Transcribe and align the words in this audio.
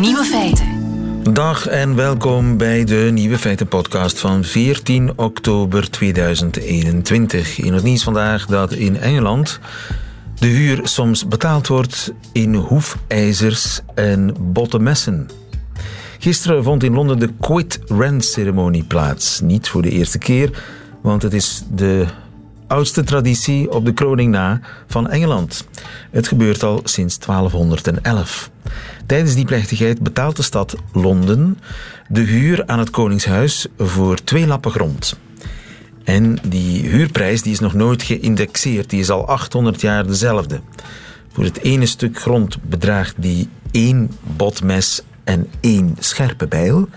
Nieuwe 0.00 0.24
feiten. 0.24 0.66
Dag 1.32 1.66
en 1.66 1.94
welkom 1.94 2.56
bij 2.56 2.84
de 2.84 3.08
Nieuwe 3.12 3.38
Feiten 3.38 3.68
podcast 3.68 4.18
van 4.18 4.44
14 4.44 5.18
oktober 5.18 5.90
2021. 5.90 7.58
In 7.58 7.72
het 7.72 7.82
nieuws 7.82 8.02
vandaag 8.02 8.46
dat 8.46 8.72
in 8.72 8.96
Engeland 8.96 9.60
de 10.38 10.46
huur 10.46 10.80
soms 10.82 11.28
betaald 11.28 11.66
wordt 11.66 12.12
in 12.32 12.54
hoefijzers 12.54 13.80
en 13.94 14.34
botte 14.40 14.78
messen. 14.78 15.28
Gisteren 16.18 16.64
vond 16.64 16.82
in 16.82 16.94
Londen 16.94 17.18
de 17.18 17.30
Quit 17.40 17.80
Rent 17.86 18.24
ceremonie 18.24 18.84
plaats. 18.84 19.40
Niet 19.40 19.68
voor 19.68 19.82
de 19.82 19.90
eerste 19.90 20.18
keer, 20.18 20.62
want 21.00 21.22
het 21.22 21.34
is 21.34 21.64
de 21.74 22.06
oudste 22.66 23.04
traditie 23.04 23.70
op 23.70 23.84
de 23.84 23.92
kroning 23.92 24.32
na 24.32 24.60
van 24.86 25.08
Engeland. 25.08 25.68
Het 26.10 26.28
gebeurt 26.28 26.62
al 26.62 26.80
sinds 26.84 27.18
1211. 27.18 28.50
Tijdens 29.06 29.34
die 29.34 29.44
plechtigheid 29.44 30.02
betaalt 30.02 30.36
de 30.36 30.42
stad 30.42 30.76
Londen 30.92 31.58
de 32.08 32.20
huur 32.20 32.66
aan 32.66 32.78
het 32.78 32.90
Koningshuis 32.90 33.66
voor 33.78 34.24
twee 34.24 34.46
lappen 34.46 34.70
grond. 34.70 35.18
En 36.04 36.38
die 36.48 36.88
huurprijs 36.88 37.42
die 37.42 37.52
is 37.52 37.60
nog 37.60 37.74
nooit 37.74 38.02
geïndexeerd, 38.02 38.90
die 38.90 39.00
is 39.00 39.10
al 39.10 39.26
800 39.26 39.80
jaar 39.80 40.06
dezelfde. 40.06 40.60
Voor 41.32 41.44
het 41.44 41.58
ene 41.58 41.86
stuk 41.86 42.20
grond 42.20 42.62
bedraagt 42.62 43.14
die 43.18 43.48
één 43.70 44.10
botmes 44.36 45.02
en 45.24 45.46
één 45.60 45.96
scherpe 45.98 46.46
bijl. 46.46 46.88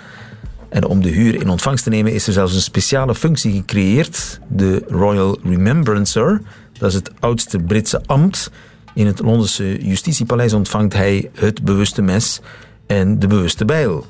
En 0.70 0.86
om 0.86 1.02
de 1.02 1.10
huur 1.10 1.36
in 1.42 1.50
ontvangst 1.50 1.84
te 1.84 1.90
nemen 1.90 2.14
is 2.14 2.28
er 2.28 2.34
zelfs 2.34 2.56
een 2.56 2.62
speciale 2.62 3.16
functie 3.16 3.54
gecreëerd, 3.54 4.40
de 4.48 4.84
Royal 4.88 5.40
Remembrancer. 5.44 6.42
Dat 6.78 6.90
is 6.90 6.96
het 6.96 7.12
oudste 7.20 7.60
Britse 7.60 8.02
ambt. 8.06 8.52
In 8.94 9.06
het 9.06 9.20
Londense 9.20 9.86
justitiepaleis 9.86 10.54
ontvangt 10.54 10.94
hij 10.94 11.30
het 11.34 11.64
bewuste 11.64 12.02
mes 12.02 12.42
en 12.88 13.20
de 13.20 13.28
bewuste 13.28 13.66
bijl. 13.66 14.06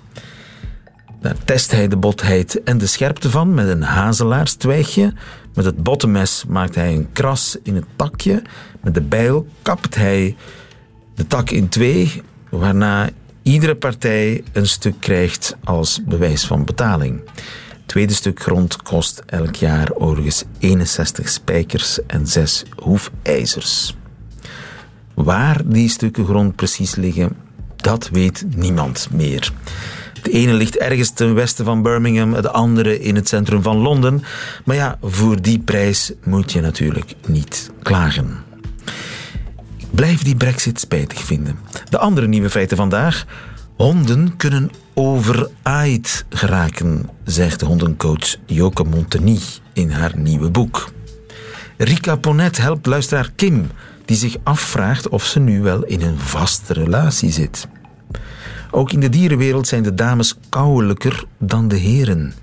Daar 1.22 1.36
test 1.46 1.72
hij 1.72 1.88
de 1.88 1.98
botheid 1.98 2.64
en 2.64 2.78
de 2.78 2.86
scherpte 2.86 3.30
van 3.30 3.54
met 3.54 3.68
een 3.68 3.84
hazelaarstwijgje. 3.84 5.14
Met 5.54 5.66
het 5.66 5.84
bottenmes 5.84 6.46
maakt 6.48 6.76
hij 6.76 6.94
een 6.94 7.08
kras 7.14 7.58
in 7.64 7.76
het 7.76 7.86
takje. 7.96 8.42
Met 8.82 8.94
de 8.94 9.02
bijl 9.02 9.48
kapt 9.62 9.96
hij 9.96 10.36
de 11.16 11.28
tak 11.28 11.50
in 11.50 11.70
twee, 11.70 12.22
waarna 12.50 13.10
iedere 13.50 13.76
partij 13.76 14.44
een 14.52 14.68
stuk 14.68 14.96
krijgt 15.00 15.56
als 15.64 16.02
bewijs 16.06 16.46
van 16.46 16.66
betaling. 16.66 17.22
Het 17.70 17.82
tweede 17.86 18.14
stuk 18.14 18.42
grond 18.42 18.82
kost 18.82 19.22
elk 19.26 19.56
jaar 19.56 19.92
overigens 19.94 20.44
61 20.60 21.30
spijkers 21.30 22.06
en 22.06 22.28
6 22.28 22.64
hoefijzers. 22.76 23.96
Waar 25.14 25.62
die 25.66 25.90
stukken 25.90 26.26
grond 26.26 26.56
precies 26.56 26.96
liggen, 26.96 27.36
dat 27.76 28.10
weet 28.12 28.46
niemand 28.56 29.08
meer. 29.12 29.54
Het 30.14 30.28
ene 30.28 30.54
ligt 30.54 30.78
ergens 30.78 31.12
ten 31.12 31.34
westen 31.34 31.66
van 31.66 31.82
Birmingham, 31.82 32.34
het 32.34 32.48
andere 32.48 33.00
in 33.00 33.16
het 33.16 33.28
centrum 33.28 33.62
van 33.62 33.78
Londen. 33.78 34.24
Maar 34.66 34.76
ja, 34.76 34.98
voor 35.02 35.42
die 35.42 35.60
prijs 35.60 36.12
moet 36.24 36.52
je 36.52 36.62
natuurlijk 36.62 37.14
niet 37.28 37.72
klagen. 37.82 38.49
Blijf 39.92 40.24
die 40.24 40.36
brexit 40.36 40.80
spijtig 40.80 41.24
vinden. 41.24 41.60
De 41.90 41.98
andere 41.98 42.28
nieuwe 42.28 42.50
feiten 42.50 42.78
vandaag. 42.78 43.26
Honden 43.76 44.38
kunnen 44.38 44.72
overaaid 44.94 46.26
geraken, 46.30 47.10
zegt 47.24 47.62
hondencoach 47.62 48.36
Joke 48.46 48.84
Monteny 48.84 49.40
in 49.74 49.92
haar 49.92 50.18
nieuwe 50.18 50.50
boek. 50.50 50.92
Rika 51.78 52.16
Ponet 52.16 52.58
helpt 52.58 52.86
luisteraar 52.86 53.32
Kim, 53.36 53.70
die 54.06 54.18
zich 54.18 54.36
afvraagt 54.44 55.10
of 55.10 55.26
ze 55.26 55.40
nu 55.40 55.62
wel 55.62 55.84
in 55.86 56.02
een 56.02 56.20
vaste 56.20 56.74
relatie 56.74 57.32
zit. 57.32 57.68
Ook 58.72 58.92
in 58.92 59.00
de 59.00 59.10
dierenwereld 59.10 59.68
zijn 59.68 59.84
de 59.84 59.94
dames 59.94 60.36
kouwelijker 60.50 61.24
dan 61.38 61.68
de 61.68 61.76
heren. 61.76 62.34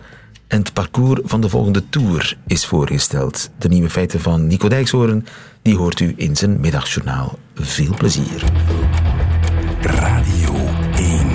En 0.46 0.58
het 0.58 0.72
parcours 0.72 1.20
van 1.24 1.40
de 1.40 1.48
volgende 1.48 1.88
tour 1.88 2.36
is 2.46 2.66
voorgesteld. 2.66 3.50
De 3.58 3.68
nieuwe 3.68 3.90
feiten 3.90 4.20
van 4.20 4.46
Nico 4.46 4.68
Dijkshoorn, 4.68 5.26
die 5.62 5.76
hoort 5.76 6.00
u 6.00 6.12
in 6.16 6.36
zijn 6.36 6.60
middagjournaal. 6.60 7.38
Veel 7.54 7.94
plezier. 7.94 8.44
Radio 9.80 10.54
1. 10.96 11.26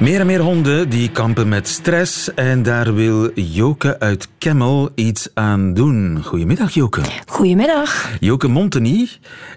Meer 0.00 0.20
en 0.20 0.26
meer 0.26 0.40
honden 0.40 0.88
die 0.88 1.10
kampen 1.10 1.48
met 1.48 1.68
stress 1.68 2.34
en 2.34 2.62
daar 2.62 2.94
wil 2.94 3.30
Joke 3.34 3.98
uit 3.98 4.28
Kemmel 4.38 4.90
iets 4.94 5.28
aan 5.34 5.74
doen. 5.74 6.22
Goedemiddag 6.22 6.74
Joke. 6.74 7.00
Goedemiddag. 7.26 8.10
Joke 8.20 8.48
Monteny, 8.48 9.08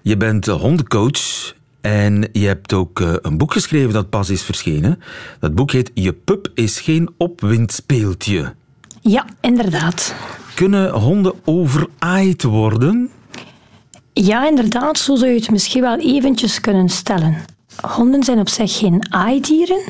je 0.02 0.18
bent 0.18 0.46
hondencoach 0.46 1.54
en 1.86 2.30
je 2.32 2.48
hebt 2.48 2.74
ook 2.74 3.00
eh, 3.00 3.14
een 3.22 3.38
boek 3.38 3.54
geschreven 3.54 3.94
dat 3.94 4.10
pas 4.10 4.30
is 4.30 4.42
verschenen. 4.42 5.00
Dat 5.40 5.56
boek 5.56 5.72
heet 5.72 5.92
Je 5.94 6.14
pup 6.14 6.52
is 6.54 6.80
geen 6.80 7.10
opwindspeeltje. 7.18 8.54
Ja, 9.02 9.26
inderdaad. 9.42 10.16
Kunnen 10.56 10.92
honden 10.92 11.34
overaaid 11.44 12.44
worden? 12.44 13.10
Ja, 14.14 14.48
inderdaad. 14.48 14.98
Zo 14.98 15.16
zou 15.16 15.32
je 15.32 15.40
het 15.40 15.52
misschien 15.52 15.82
wel 15.82 16.00
eventjes 16.00 16.60
kunnen 16.60 16.90
stellen. 16.90 17.38
Honden 17.82 18.24
zijn 18.24 18.40
op 18.40 18.50
zich 18.50 18.78
geen 18.78 19.06
aaidieren. 19.10 19.82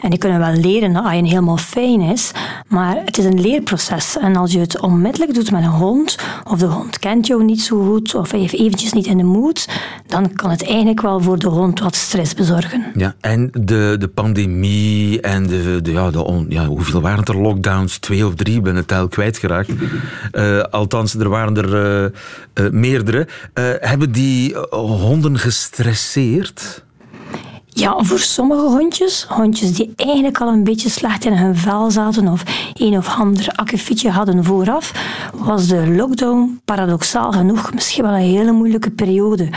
En 0.00 0.10
die 0.10 0.18
kunnen 0.18 0.38
wel 0.38 0.54
leren 0.54 0.92
dat 0.92 1.04
aaien 1.04 1.24
helemaal 1.24 1.56
fijn 1.56 2.00
is. 2.00 2.30
Maar 2.68 2.96
het 3.04 3.18
is 3.18 3.24
een 3.24 3.40
leerproces. 3.40 4.18
En 4.18 4.36
als 4.36 4.52
je 4.52 4.58
het 4.58 4.80
onmiddellijk 4.80 5.34
doet 5.34 5.50
met 5.50 5.62
een 5.62 5.68
hond, 5.68 6.18
of 6.44 6.58
de 6.58 6.66
hond 6.66 6.98
kent 6.98 7.26
jou 7.26 7.44
niet 7.44 7.60
zo 7.60 7.84
goed, 7.84 8.14
of 8.14 8.30
hij 8.30 8.40
heeft 8.40 8.54
eventjes 8.54 8.92
niet 8.92 9.06
in 9.06 9.16
de 9.16 9.24
moed, 9.24 9.68
dan 10.06 10.32
kan 10.32 10.50
het 10.50 10.66
eigenlijk 10.66 11.00
wel 11.00 11.20
voor 11.20 11.38
de 11.38 11.48
hond 11.48 11.80
wat 11.80 11.96
stress 11.96 12.34
bezorgen. 12.34 12.84
Ja, 12.94 13.14
en 13.20 13.50
de, 13.52 13.96
de 13.98 14.08
pandemie 14.08 15.20
en 15.20 15.46
de, 15.46 15.82
de, 15.82 15.92
ja, 15.92 16.10
de 16.10 16.46
ja, 16.48 16.66
hoeveel 16.66 17.00
waren 17.00 17.24
er 17.24 17.40
lockdowns? 17.40 17.98
Twee 17.98 18.26
of 18.26 18.34
drie, 18.34 18.60
ben 18.60 18.76
het 18.76 18.88
tel 18.88 19.08
kwijtgeraakt. 19.08 19.70
Uh, 20.32 20.60
althans, 20.60 21.14
er 21.14 21.28
waren 21.28 21.56
er 21.56 22.02
uh, 22.04 22.64
uh, 22.64 22.70
meerdere. 22.70 23.26
hebben 23.80 24.12
die 24.12 24.56
honden 24.70 25.38
gestresseerd? 25.38 26.86
Ja, 27.78 27.96
voor 27.98 28.18
sommige 28.18 28.66
hondjes, 28.66 29.26
hondjes 29.28 29.72
die 29.72 29.92
eigenlijk 29.96 30.40
al 30.40 30.48
een 30.48 30.64
beetje 30.64 30.88
slecht 30.88 31.24
in 31.24 31.32
hun 31.32 31.56
vel 31.56 31.90
zaten 31.90 32.28
of 32.28 32.42
een 32.74 32.96
of 32.96 33.18
ander 33.18 33.48
akkefietje 33.54 34.10
hadden 34.10 34.44
vooraf, 34.44 34.92
was 35.34 35.66
de 35.66 35.94
lockdown 35.94 36.60
paradoxaal 36.64 37.32
genoeg 37.32 37.74
misschien 37.74 38.04
wel 38.04 38.12
een 38.12 38.18
hele 38.18 38.52
moeilijke 38.52 38.90
periode. 38.90 39.48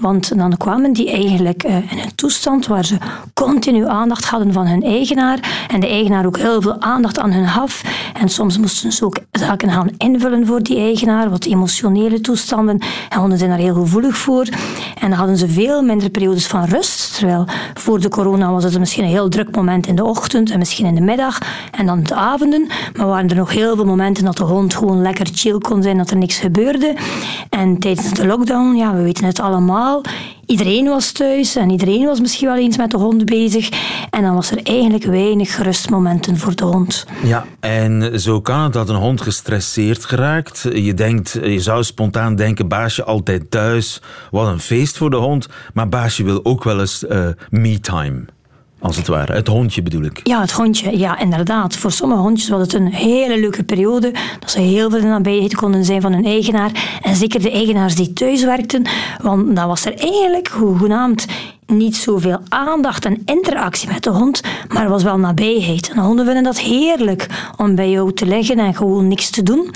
Want 0.00 0.38
dan 0.38 0.56
kwamen 0.56 0.92
die 0.92 1.10
eigenlijk 1.10 1.62
in 1.62 1.98
een 1.98 2.14
toestand 2.14 2.66
waar 2.66 2.84
ze 2.84 2.96
continu 3.34 3.88
aandacht 3.88 4.24
hadden 4.24 4.52
van 4.52 4.66
hun 4.66 4.82
eigenaar 4.82 5.66
en 5.68 5.80
de 5.80 5.88
eigenaar 5.88 6.26
ook 6.26 6.38
heel 6.38 6.62
veel 6.62 6.80
aandacht 6.80 7.18
aan 7.18 7.32
hun 7.32 7.48
gaf. 7.48 7.82
En 8.20 8.28
soms 8.28 8.58
moesten 8.58 8.92
ze 8.92 9.04
ook 9.04 9.18
zaken 9.30 9.70
gaan 9.70 9.90
invullen 9.98 10.46
voor 10.46 10.62
die 10.62 10.78
eigenaar, 10.78 11.30
wat 11.30 11.44
emotionele 11.44 12.20
toestanden. 12.20 12.82
En 13.08 13.18
honden 13.18 13.38
zijn 13.38 13.50
daar 13.50 13.58
heel 13.58 13.74
gevoelig 13.74 14.16
voor. 14.16 14.46
En 15.00 15.08
dan 15.08 15.18
hadden 15.18 15.36
ze 15.36 15.48
veel 15.48 15.82
minder 15.82 16.10
periodes 16.10 16.46
van 16.46 16.64
rust, 16.64 17.14
terwijl 17.18 17.46
voor 17.74 18.00
de 18.00 18.08
corona 18.08 18.50
was 18.50 18.64
het 18.64 18.78
misschien 18.78 19.04
een 19.04 19.10
heel 19.10 19.28
druk 19.28 19.56
moment 19.56 19.86
in 19.86 19.94
de 19.94 20.04
ochtend 20.04 20.50
en 20.50 20.58
misschien 20.58 20.86
in 20.86 20.94
de 20.94 21.00
middag 21.00 21.38
en 21.70 21.86
dan 21.86 22.02
de 22.02 22.14
avonden. 22.14 22.66
Maar 22.96 23.06
waren 23.06 23.28
er 23.28 23.36
nog 23.36 23.52
heel 23.52 23.76
veel 23.76 23.84
momenten 23.84 24.24
dat 24.24 24.36
de 24.36 24.44
hond 24.44 24.74
gewoon 24.74 25.02
lekker 25.02 25.28
chill 25.32 25.58
kon 25.58 25.82
zijn, 25.82 25.96
dat 25.96 26.10
er 26.10 26.16
niks 26.16 26.38
gebeurde. 26.38 26.94
En 27.50 27.78
tijdens 27.78 28.10
de 28.10 28.26
lockdown, 28.26 28.76
ja, 28.76 28.94
we 28.94 29.02
weten 29.02 29.24
het 29.24 29.40
allemaal, 29.40 30.02
Iedereen 30.46 30.88
was 30.88 31.12
thuis 31.12 31.56
en 31.56 31.70
iedereen 31.70 32.04
was 32.04 32.20
misschien 32.20 32.48
wel 32.48 32.56
eens 32.56 32.76
met 32.76 32.90
de 32.90 32.96
hond 32.96 33.24
bezig. 33.24 33.68
En 34.10 34.22
dan 34.22 34.34
was 34.34 34.50
er 34.50 34.62
eigenlijk 34.62 35.04
weinig 35.04 35.62
rustmomenten 35.62 36.36
voor 36.38 36.54
de 36.54 36.64
hond. 36.64 37.06
Ja, 37.22 37.46
en 37.60 38.20
zo 38.20 38.40
kan 38.40 38.60
het 38.60 38.72
dat 38.72 38.88
een 38.88 38.94
hond 38.94 39.20
gestresseerd 39.20 40.04
geraakt. 40.04 40.66
Je, 40.72 40.94
denkt, 40.94 41.32
je 41.42 41.60
zou 41.60 41.84
spontaan 41.84 42.36
denken, 42.36 42.68
baasje 42.68 43.04
altijd 43.04 43.50
thuis. 43.50 44.02
Wat 44.30 44.46
een 44.46 44.60
feest 44.60 44.96
voor 44.96 45.10
de 45.10 45.16
hond. 45.16 45.48
Maar 45.74 45.88
baasje 45.88 46.24
wil 46.24 46.40
ook 46.44 46.64
wel 46.64 46.80
eens 46.80 47.04
uh, 47.08 47.26
me-time 47.52 48.24
als 48.78 48.96
het 48.96 49.06
ware. 49.06 49.32
Het 49.32 49.46
hondje 49.46 49.82
bedoel 49.82 50.02
ik. 50.02 50.20
Ja, 50.22 50.40
het 50.40 50.52
hondje. 50.52 50.98
Ja, 50.98 51.18
inderdaad. 51.18 51.76
Voor 51.76 51.92
sommige 51.92 52.20
hondjes 52.20 52.48
was 52.48 52.60
het 52.60 52.72
een 52.72 52.92
hele 52.92 53.40
leuke 53.40 53.64
periode. 53.64 54.12
Dat 54.40 54.50
ze 54.50 54.60
heel 54.60 54.90
veel 54.90 54.98
in 54.98 55.08
nabijheid 55.08 55.54
konden 55.54 55.84
zijn 55.84 56.00
van 56.00 56.12
hun 56.12 56.24
eigenaar. 56.24 57.00
En 57.02 57.16
zeker 57.16 57.42
de 57.42 57.50
eigenaars 57.50 57.94
die 57.94 58.12
thuis 58.12 58.44
werkten. 58.44 58.82
Want 59.22 59.56
dat 59.56 59.66
was 59.66 59.84
er 59.84 59.94
eigenlijk, 59.94 60.48
hoegenaamd, 60.48 61.26
niet 61.76 61.96
zoveel 61.96 62.38
aandacht 62.48 63.04
en 63.04 63.22
interactie 63.24 63.88
met 63.88 64.02
de 64.02 64.10
hond, 64.10 64.40
maar 64.68 64.88
was 64.88 65.02
wel 65.02 65.18
nabijheid. 65.18 65.88
En 65.88 65.96
de 65.96 66.02
honden 66.02 66.24
vinden 66.24 66.44
dat 66.44 66.58
heerlijk 66.58 67.26
om 67.56 67.74
bij 67.74 67.90
jou 67.90 68.12
te 68.12 68.26
liggen 68.26 68.58
en 68.58 68.74
gewoon 68.74 69.08
niks 69.08 69.30
te 69.30 69.42
doen. 69.42 69.70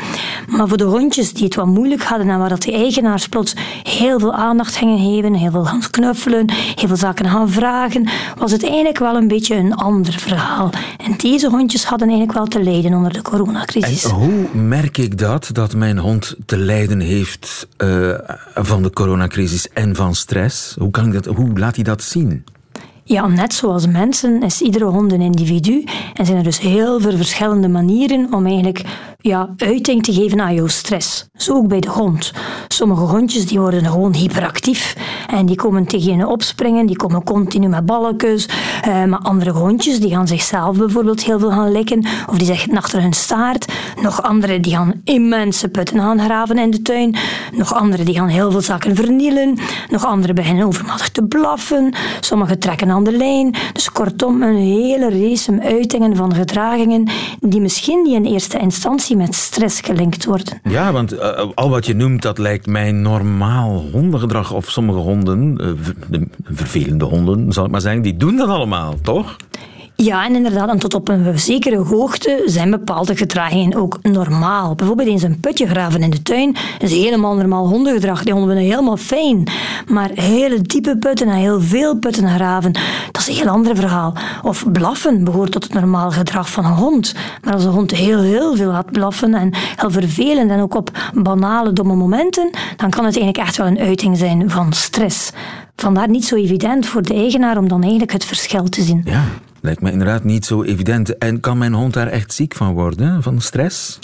Maar 0.46 0.68
voor 0.68 0.76
de 0.76 0.84
hondjes 0.84 1.32
die 1.32 1.44
het 1.44 1.54
wat 1.54 1.66
moeilijk 1.66 2.02
hadden 2.02 2.28
en 2.28 2.38
waar 2.38 2.48
dat 2.48 2.62
de 2.62 2.72
eigenaars 2.72 3.28
plots 3.28 3.54
heel 3.82 4.18
veel 4.18 4.34
aandacht 4.34 4.76
gingen 4.76 4.98
geven, 4.98 5.34
heel 5.34 5.50
veel 5.50 5.64
gaan 5.64 5.82
knuffelen, 5.90 6.50
heel 6.50 6.88
veel 6.88 6.96
zaken 6.96 7.28
gaan 7.28 7.50
vragen, 7.50 8.08
was 8.38 8.52
het 8.52 8.64
eigenlijk 8.64 8.98
wel 8.98 9.16
een 9.16 9.28
beetje 9.28 9.54
een 9.54 9.74
ander 9.74 10.12
verhaal. 10.12 10.70
En 11.04 11.14
deze 11.16 11.48
hondjes 11.48 11.84
hadden 11.84 12.08
eigenlijk 12.08 12.38
wel 12.38 12.46
te 12.46 12.62
lijden 12.70 12.94
onder 12.94 13.12
de 13.12 13.22
coronacrisis. 13.22 14.04
En 14.04 14.10
hoe 14.10 14.48
merk 14.54 14.98
ik 14.98 15.18
dat, 15.18 15.50
dat 15.52 15.74
mijn 15.74 15.98
hond 15.98 16.34
te 16.46 16.56
lijden 16.56 17.00
heeft 17.00 17.66
uh, 17.78 18.14
van 18.54 18.82
de 18.82 18.90
coronacrisis 18.90 19.68
en 19.68 19.96
van 19.96 20.14
stress? 20.14 20.74
Hoe, 20.78 20.90
kan 20.90 21.06
ik 21.06 21.12
dat, 21.12 21.24
hoe 21.24 21.58
laat 21.58 21.74
hij 21.74 21.84
dat 21.86 22.02
zien? 22.02 22.44
Ja, 23.04 23.26
net 23.26 23.54
zoals 23.54 23.86
mensen 23.86 24.42
is 24.42 24.60
iedere 24.60 24.84
hond 24.84 25.12
een 25.12 25.20
individu 25.20 25.84
en 26.14 26.26
zijn 26.26 26.38
er 26.38 26.44
dus 26.44 26.60
heel 26.60 27.00
veel 27.00 27.16
verschillende 27.16 27.68
manieren 27.68 28.32
om 28.32 28.46
eigenlijk 28.46 28.84
ja, 29.26 29.54
uiting 29.56 30.02
te 30.02 30.12
geven 30.12 30.40
aan 30.40 30.54
jouw 30.54 30.66
stress. 30.66 31.28
Zo 31.36 31.54
ook 31.54 31.68
bij 31.68 31.80
de 31.80 31.88
hond. 31.88 32.32
Sommige 32.68 33.00
hondjes 33.00 33.46
die 33.46 33.60
worden 33.60 33.84
gewoon 33.86 34.14
hyperactief 34.14 34.96
en 35.28 35.46
die 35.46 35.56
komen 35.56 35.86
tegen 35.86 36.16
je 36.16 36.26
opspringen, 36.26 36.86
die 36.86 36.96
komen 36.96 37.24
continu 37.24 37.68
met 37.68 37.86
balletjes. 37.86 38.48
Uh, 38.88 39.04
maar 39.04 39.18
andere 39.18 39.50
hondjes 39.50 40.00
die 40.00 40.10
gaan 40.10 40.28
zichzelf 40.28 40.76
bijvoorbeeld 40.76 41.24
heel 41.24 41.38
veel 41.38 41.50
gaan 41.50 41.72
likken 41.72 42.06
of 42.28 42.36
die 42.38 42.46
zeggen 42.46 42.76
achter 42.76 43.00
hun 43.02 43.12
staart. 43.12 43.72
Nog 44.02 44.22
andere 44.22 44.60
die 44.60 44.72
gaan 44.72 45.00
immense 45.04 45.68
putten 45.68 45.98
gaan 45.98 46.20
graven 46.20 46.58
in 46.58 46.70
de 46.70 46.82
tuin. 46.82 47.16
Nog 47.52 47.74
andere 47.74 48.04
die 48.04 48.14
gaan 48.14 48.28
heel 48.28 48.50
veel 48.50 48.60
zaken 48.60 48.96
vernielen. 48.96 49.58
Nog 49.90 50.04
andere 50.04 50.32
beginnen 50.32 50.66
overmatig 50.66 51.08
te 51.08 51.22
blaffen. 51.22 51.94
Sommige 52.20 52.58
trekken 52.58 52.90
aan 52.90 53.04
de 53.04 53.16
lijn. 53.16 53.54
Dus 53.72 53.92
kortom, 53.92 54.42
een 54.42 54.56
hele 54.56 55.10
race 55.10 55.60
uitingen 55.62 56.16
van 56.16 56.34
gedragingen 56.34 57.08
die 57.40 57.60
misschien 57.60 58.02
niet 58.02 58.14
in 58.14 58.24
eerste 58.24 58.58
instantie 58.58 59.15
met 59.16 59.34
stress 59.34 59.80
gelinkt 59.80 60.24
worden. 60.24 60.60
Ja, 60.62 60.92
want 60.92 61.12
uh, 61.12 61.46
al 61.54 61.70
wat 61.70 61.86
je 61.86 61.94
noemt, 61.94 62.22
dat 62.22 62.38
lijkt 62.38 62.66
mij 62.66 62.92
normaal 62.92 63.84
hondengedrag. 63.92 64.52
Of 64.52 64.70
sommige 64.70 64.98
honden, 64.98 65.54
de 66.10 66.28
vervelende 66.44 67.04
honden 67.04 67.52
zal 67.52 67.64
ik 67.64 67.70
maar 67.70 67.80
zeggen, 67.80 68.02
die 68.02 68.16
doen 68.16 68.36
dat 68.36 68.48
allemaal, 68.48 68.94
toch? 69.02 69.36
Ja, 69.96 70.24
en 70.24 70.34
inderdaad, 70.34 70.68
en 70.68 70.78
tot 70.78 70.94
op 70.94 71.08
een 71.08 71.38
zekere 71.38 71.76
hoogte 71.76 72.42
zijn 72.46 72.70
bepaalde 72.70 73.16
gedragingen 73.16 73.74
ook 73.74 73.98
normaal. 74.02 74.74
Bijvoorbeeld 74.74 75.08
eens 75.08 75.22
een 75.22 75.40
putje 75.40 75.66
graven 75.66 76.02
in 76.02 76.10
de 76.10 76.22
tuin 76.22 76.56
is 76.78 76.92
helemaal 76.92 77.34
normaal 77.34 77.68
hondengedrag. 77.68 78.22
Die 78.22 78.32
honden 78.32 78.50
vinden 78.50 78.70
helemaal 78.70 78.96
fijn. 78.96 79.48
Maar 79.86 80.10
hele 80.14 80.60
diepe 80.60 80.96
putten 80.98 81.28
en 81.28 81.34
heel 81.34 81.60
veel 81.60 81.98
putten 81.98 82.28
graven, 82.28 82.72
dat 83.12 83.22
is 83.22 83.28
een 83.28 83.34
heel 83.34 83.48
ander 83.48 83.76
verhaal. 83.76 84.14
Of 84.42 84.72
blaffen 84.72 85.24
behoort 85.24 85.52
tot 85.52 85.64
het 85.64 85.72
normaal 85.72 86.10
gedrag 86.10 86.50
van 86.50 86.64
een 86.64 86.72
hond. 86.72 87.14
Maar 87.42 87.54
als 87.54 87.64
een 87.64 87.70
hond 87.70 87.90
heel, 87.90 88.20
heel 88.20 88.56
veel 88.56 88.70
gaat 88.70 88.92
blaffen 88.92 89.34
en 89.34 89.50
heel 89.76 89.90
vervelend 89.90 90.50
en 90.50 90.60
ook 90.60 90.74
op 90.74 90.90
banale, 91.14 91.72
domme 91.72 91.94
momenten, 91.94 92.50
dan 92.76 92.90
kan 92.90 93.04
het 93.04 93.16
eigenlijk 93.16 93.46
echt 93.46 93.56
wel 93.56 93.66
een 93.66 93.78
uiting 93.78 94.16
zijn 94.16 94.50
van 94.50 94.72
stress. 94.72 95.30
Vandaar 95.76 96.08
niet 96.08 96.24
zo 96.24 96.34
evident 96.34 96.86
voor 96.86 97.02
de 97.02 97.14
eigenaar 97.14 97.58
om 97.58 97.68
dan 97.68 97.82
eigenlijk 97.82 98.12
het 98.12 98.24
verschil 98.24 98.68
te 98.68 98.82
zien. 98.82 99.02
Ja. 99.04 99.22
Lijkt 99.60 99.80
me 99.80 99.90
inderdaad 99.90 100.24
niet 100.24 100.44
zo 100.44 100.62
evident. 100.62 101.18
En 101.18 101.40
kan 101.40 101.58
mijn 101.58 101.72
hond 101.72 101.92
daar 101.92 102.08
echt 102.08 102.32
ziek 102.32 102.54
van 102.54 102.72
worden, 102.74 103.22
van 103.22 103.40
stress? 103.40 103.98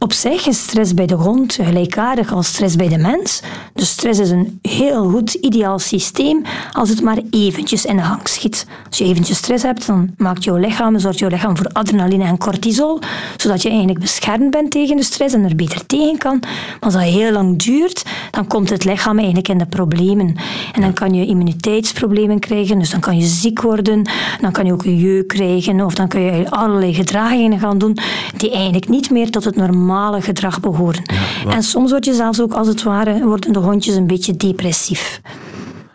Op 0.00 0.12
zich 0.12 0.46
is 0.46 0.62
stress 0.62 0.94
bij 0.94 1.06
de 1.06 1.14
hond 1.14 1.54
gelijkaardig 1.62 2.32
als 2.32 2.46
stress 2.46 2.76
bij 2.76 2.88
de 2.88 2.98
mens. 2.98 3.42
Dus 3.74 3.88
stress 3.88 4.20
is 4.20 4.30
een 4.30 4.58
heel 4.62 5.10
goed, 5.10 5.34
ideaal 5.34 5.78
systeem 5.78 6.42
als 6.72 6.88
het 6.88 7.02
maar 7.02 7.18
eventjes 7.30 7.84
in 7.84 7.96
de 7.96 8.02
gang 8.02 8.28
schiet. 8.28 8.66
Als 8.88 8.98
je 8.98 9.04
eventjes 9.04 9.36
stress 9.36 9.62
hebt, 9.62 9.86
dan 9.86 10.10
maakt 10.16 10.44
jouw 10.44 10.56
lichaam, 10.56 10.98
zorgt 10.98 11.18
jouw 11.18 11.28
lichaam 11.28 11.56
voor 11.56 11.66
adrenaline 11.72 12.24
en 12.24 12.38
cortisol, 12.38 13.00
zodat 13.36 13.62
je 13.62 13.68
eigenlijk 13.68 13.98
beschermd 13.98 14.50
bent 14.50 14.70
tegen 14.70 14.96
de 14.96 15.02
stress 15.02 15.34
en 15.34 15.44
er 15.44 15.56
beter 15.56 15.86
tegen 15.86 16.18
kan. 16.18 16.38
Maar 16.40 16.76
als 16.80 16.92
dat 16.92 17.02
heel 17.02 17.32
lang 17.32 17.62
duurt, 17.62 18.04
dan 18.30 18.46
komt 18.46 18.70
het 18.70 18.84
lichaam 18.84 19.16
eigenlijk 19.16 19.48
in 19.48 19.58
de 19.58 19.66
problemen. 19.66 20.36
En 20.72 20.80
dan 20.80 20.92
kan 20.92 21.14
je 21.14 21.26
immuniteitsproblemen 21.26 22.38
krijgen, 22.38 22.78
dus 22.78 22.90
dan 22.90 23.00
kan 23.00 23.18
je 23.18 23.26
ziek 23.26 23.60
worden, 23.60 24.10
dan 24.40 24.52
kan 24.52 24.66
je 24.66 24.72
ook 24.72 24.84
een 24.84 24.98
jeuk 24.98 25.28
krijgen, 25.28 25.84
of 25.84 25.94
dan 25.94 26.08
kun 26.08 26.20
je 26.20 26.50
allerlei 26.50 26.94
gedragingen 26.94 27.58
gaan 27.58 27.78
doen 27.78 27.96
die 28.36 28.50
eigenlijk 28.50 28.88
niet 28.88 29.10
meer 29.10 29.30
tot 29.30 29.44
het 29.44 29.56
normale 29.56 29.86
normale 29.88 30.20
gedrag 30.22 30.60
behoren. 30.60 31.02
en 31.48 31.62
soms 31.62 31.90
word 31.90 32.04
je 32.04 32.14
zelfs 32.14 32.40
ook, 32.40 32.52
als 32.52 32.68
het 32.68 32.82
ware, 32.82 33.24
worden 33.24 33.52
de 33.52 33.58
hondjes 33.58 33.94
een 33.94 34.06
beetje 34.06 34.36
depressief. 34.36 35.20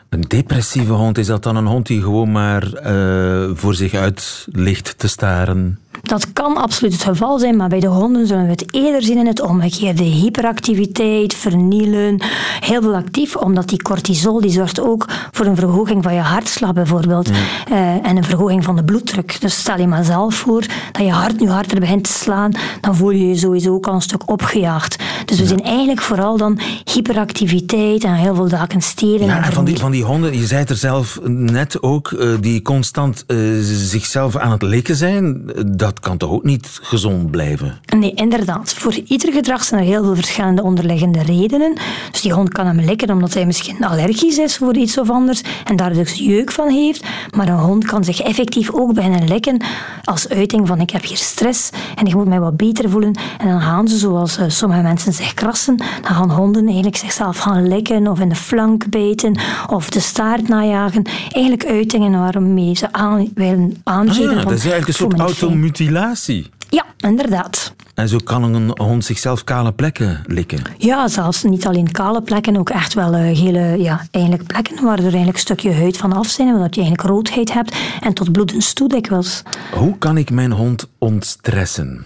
Een 0.09 0.21
depressieve 0.21 0.91
hond, 0.91 1.17
is 1.17 1.27
dat 1.27 1.43
dan 1.43 1.55
een 1.55 1.65
hond 1.65 1.87
die 1.87 2.01
gewoon 2.01 2.31
maar 2.31 2.63
uh, 2.85 3.49
voor 3.53 3.75
zich 3.75 3.93
uit 3.93 4.47
ligt 4.51 4.97
te 4.97 5.07
staren? 5.07 5.79
Dat 6.05 6.33
kan 6.33 6.57
absoluut 6.57 6.93
het 6.93 7.03
geval 7.03 7.39
zijn, 7.39 7.55
maar 7.55 7.69
bij 7.69 7.79
de 7.79 7.87
honden 7.87 8.27
zullen 8.27 8.43
we 8.43 8.51
het 8.51 8.73
eerder 8.73 9.03
zien 9.03 9.17
in 9.17 9.27
het 9.27 9.41
omgekeerde. 9.41 10.03
Hyperactiviteit, 10.03 11.33
vernielen, 11.33 12.21
heel 12.59 12.81
veel 12.81 12.95
actief, 12.95 13.35
omdat 13.35 13.69
die 13.69 13.81
cortisol 13.81 14.41
die 14.41 14.51
zorgt 14.51 14.81
ook 14.81 15.05
voor 15.31 15.45
een 15.45 15.55
verhoging 15.55 16.03
van 16.03 16.13
je 16.13 16.19
hartslag 16.19 16.73
bijvoorbeeld 16.73 17.29
uh, 17.29 18.07
en 18.07 18.17
een 18.17 18.23
verhoging 18.23 18.63
van 18.63 18.75
de 18.75 18.83
bloeddruk. 18.83 19.41
Dus 19.41 19.57
stel 19.59 19.79
je 19.79 19.87
maar 19.87 20.03
zelf 20.03 20.35
voor 20.35 20.65
dat 20.91 21.05
je 21.05 21.11
hart 21.11 21.39
nu 21.39 21.49
harder 21.49 21.79
begint 21.79 22.03
te 22.03 22.11
slaan, 22.11 22.51
dan 22.81 22.95
voel 22.95 23.09
je 23.09 23.27
je 23.27 23.35
sowieso 23.35 23.73
ook 23.73 23.87
al 23.87 23.93
een 23.93 24.01
stuk 24.01 24.29
opgejaagd. 24.29 25.02
Dus 25.33 25.41
we 25.41 25.47
zien 25.47 25.63
eigenlijk 25.63 26.01
vooral 26.01 26.37
dan 26.37 26.59
hyperactiviteit 26.93 28.03
en 28.03 28.13
heel 28.13 28.35
veel 28.35 28.49
daken 28.49 28.81
stelen. 28.81 29.25
Ja, 29.25 29.43
en 29.43 29.53
van 29.53 29.65
die, 29.65 29.77
van 29.77 29.91
die 29.91 30.03
honden, 30.03 30.37
je 30.39 30.45
zei 30.45 30.59
het 30.59 30.69
er 30.69 30.75
zelf 30.75 31.19
net 31.27 31.81
ook, 31.81 32.11
uh, 32.11 32.33
die 32.39 32.61
constant 32.61 33.23
uh, 33.27 33.37
zichzelf 33.61 34.35
aan 34.35 34.51
het 34.51 34.61
likken 34.61 34.95
zijn, 34.95 35.51
dat 35.65 35.99
kan 35.99 36.17
toch 36.17 36.29
ook 36.29 36.43
niet 36.43 36.79
gezond 36.81 37.31
blijven? 37.31 37.79
Nee, 37.97 38.13
inderdaad. 38.13 38.73
Voor 38.73 38.93
ieder 39.07 39.33
gedrag 39.33 39.63
zijn 39.63 39.81
er 39.81 39.87
heel 39.87 40.03
veel 40.03 40.15
verschillende 40.15 40.63
onderliggende 40.63 41.21
redenen. 41.21 41.77
Dus 42.11 42.21
die 42.21 42.33
hond 42.33 42.49
kan 42.49 42.65
hem 42.65 42.79
likken 42.79 43.11
omdat 43.11 43.33
hij 43.33 43.45
misschien 43.45 43.85
allergisch 43.85 44.37
is 44.37 44.57
voor 44.57 44.75
iets 44.75 44.97
of 44.97 45.09
anders 45.09 45.41
en 45.65 45.75
daar 45.75 45.93
dus 45.93 46.13
jeuk 46.13 46.51
van 46.51 46.69
heeft. 46.69 47.05
Maar 47.35 47.47
een 47.47 47.59
hond 47.59 47.85
kan 47.85 48.03
zich 48.03 48.21
effectief 48.21 48.73
ook 48.73 48.93
bijna 48.93 49.25
likken 49.25 49.63
als 50.03 50.29
uiting 50.29 50.67
van 50.67 50.81
ik 50.81 50.89
heb 50.89 51.03
hier 51.03 51.17
stress 51.17 51.69
en 51.95 52.05
ik 52.05 52.13
moet 52.15 52.27
mij 52.27 52.39
wat 52.39 52.57
beter 52.57 52.89
voelen. 52.89 53.15
En 53.37 53.47
dan 53.47 53.61
gaan 53.61 53.87
ze, 53.87 53.97
zoals 53.97 54.37
uh, 54.39 54.45
sommige 54.47 54.81
mensen 54.81 55.13
zich 55.13 55.22
krassen, 55.33 55.77
dan 55.77 56.15
gaan 56.15 56.31
honden 56.31 56.65
eigenlijk 56.65 56.97
zichzelf 56.97 57.37
gaan 57.37 57.67
likken 57.67 58.07
of 58.07 58.19
in 58.19 58.29
de 58.29 58.35
flank 58.35 58.89
bijten 58.89 59.39
of 59.69 59.89
de 59.89 59.99
staart 59.99 60.47
najagen. 60.47 61.03
Eigenlijk 61.31 61.65
uitingen 61.65 62.19
waarmee 62.19 62.75
ze 62.75 62.91
aan, 62.91 63.31
willen 63.35 63.81
aangeven. 63.83 64.29
Ah, 64.29 64.35
ja, 64.35 64.43
dat 64.43 64.51
is 64.51 64.65
eigenlijk 64.65 64.87
een 64.87 64.93
soort 64.93 65.19
automutilatie 65.19 66.51
ja, 66.73 66.85
inderdaad. 67.09 67.73
En 67.93 68.09
zo 68.09 68.17
kan 68.23 68.43
een 68.43 68.71
hond 68.81 69.05
zichzelf 69.05 69.43
kale 69.43 69.71
plekken 69.71 70.23
likken? 70.25 70.61
Ja, 70.77 71.07
zelfs 71.07 71.43
niet 71.43 71.67
alleen 71.67 71.91
kale 71.91 72.21
plekken, 72.21 72.57
ook 72.57 72.69
echt 72.69 72.93
wel 72.93 73.15
uh, 73.15 73.37
gele 73.37 73.77
ja, 73.77 74.05
eigenlijk 74.11 74.47
plekken 74.47 74.83
waar 74.83 74.97
er 74.97 75.03
eigenlijk 75.03 75.33
een 75.33 75.39
stukje 75.39 75.73
huid 75.73 75.97
van 75.97 76.13
af 76.13 76.27
zijn, 76.27 76.47
omdat 76.47 76.75
je 76.75 76.81
eigenlijk 76.81 77.09
roodheid 77.09 77.53
hebt 77.53 77.75
en 78.01 78.13
tot 78.13 78.31
bloedens 78.31 78.73
toe 78.73 78.87
dikwijls. 78.87 79.43
Hoe 79.73 79.97
kan 79.97 80.17
ik 80.17 80.29
mijn 80.29 80.51
hond 80.51 80.87
ontstressen? 80.97 82.05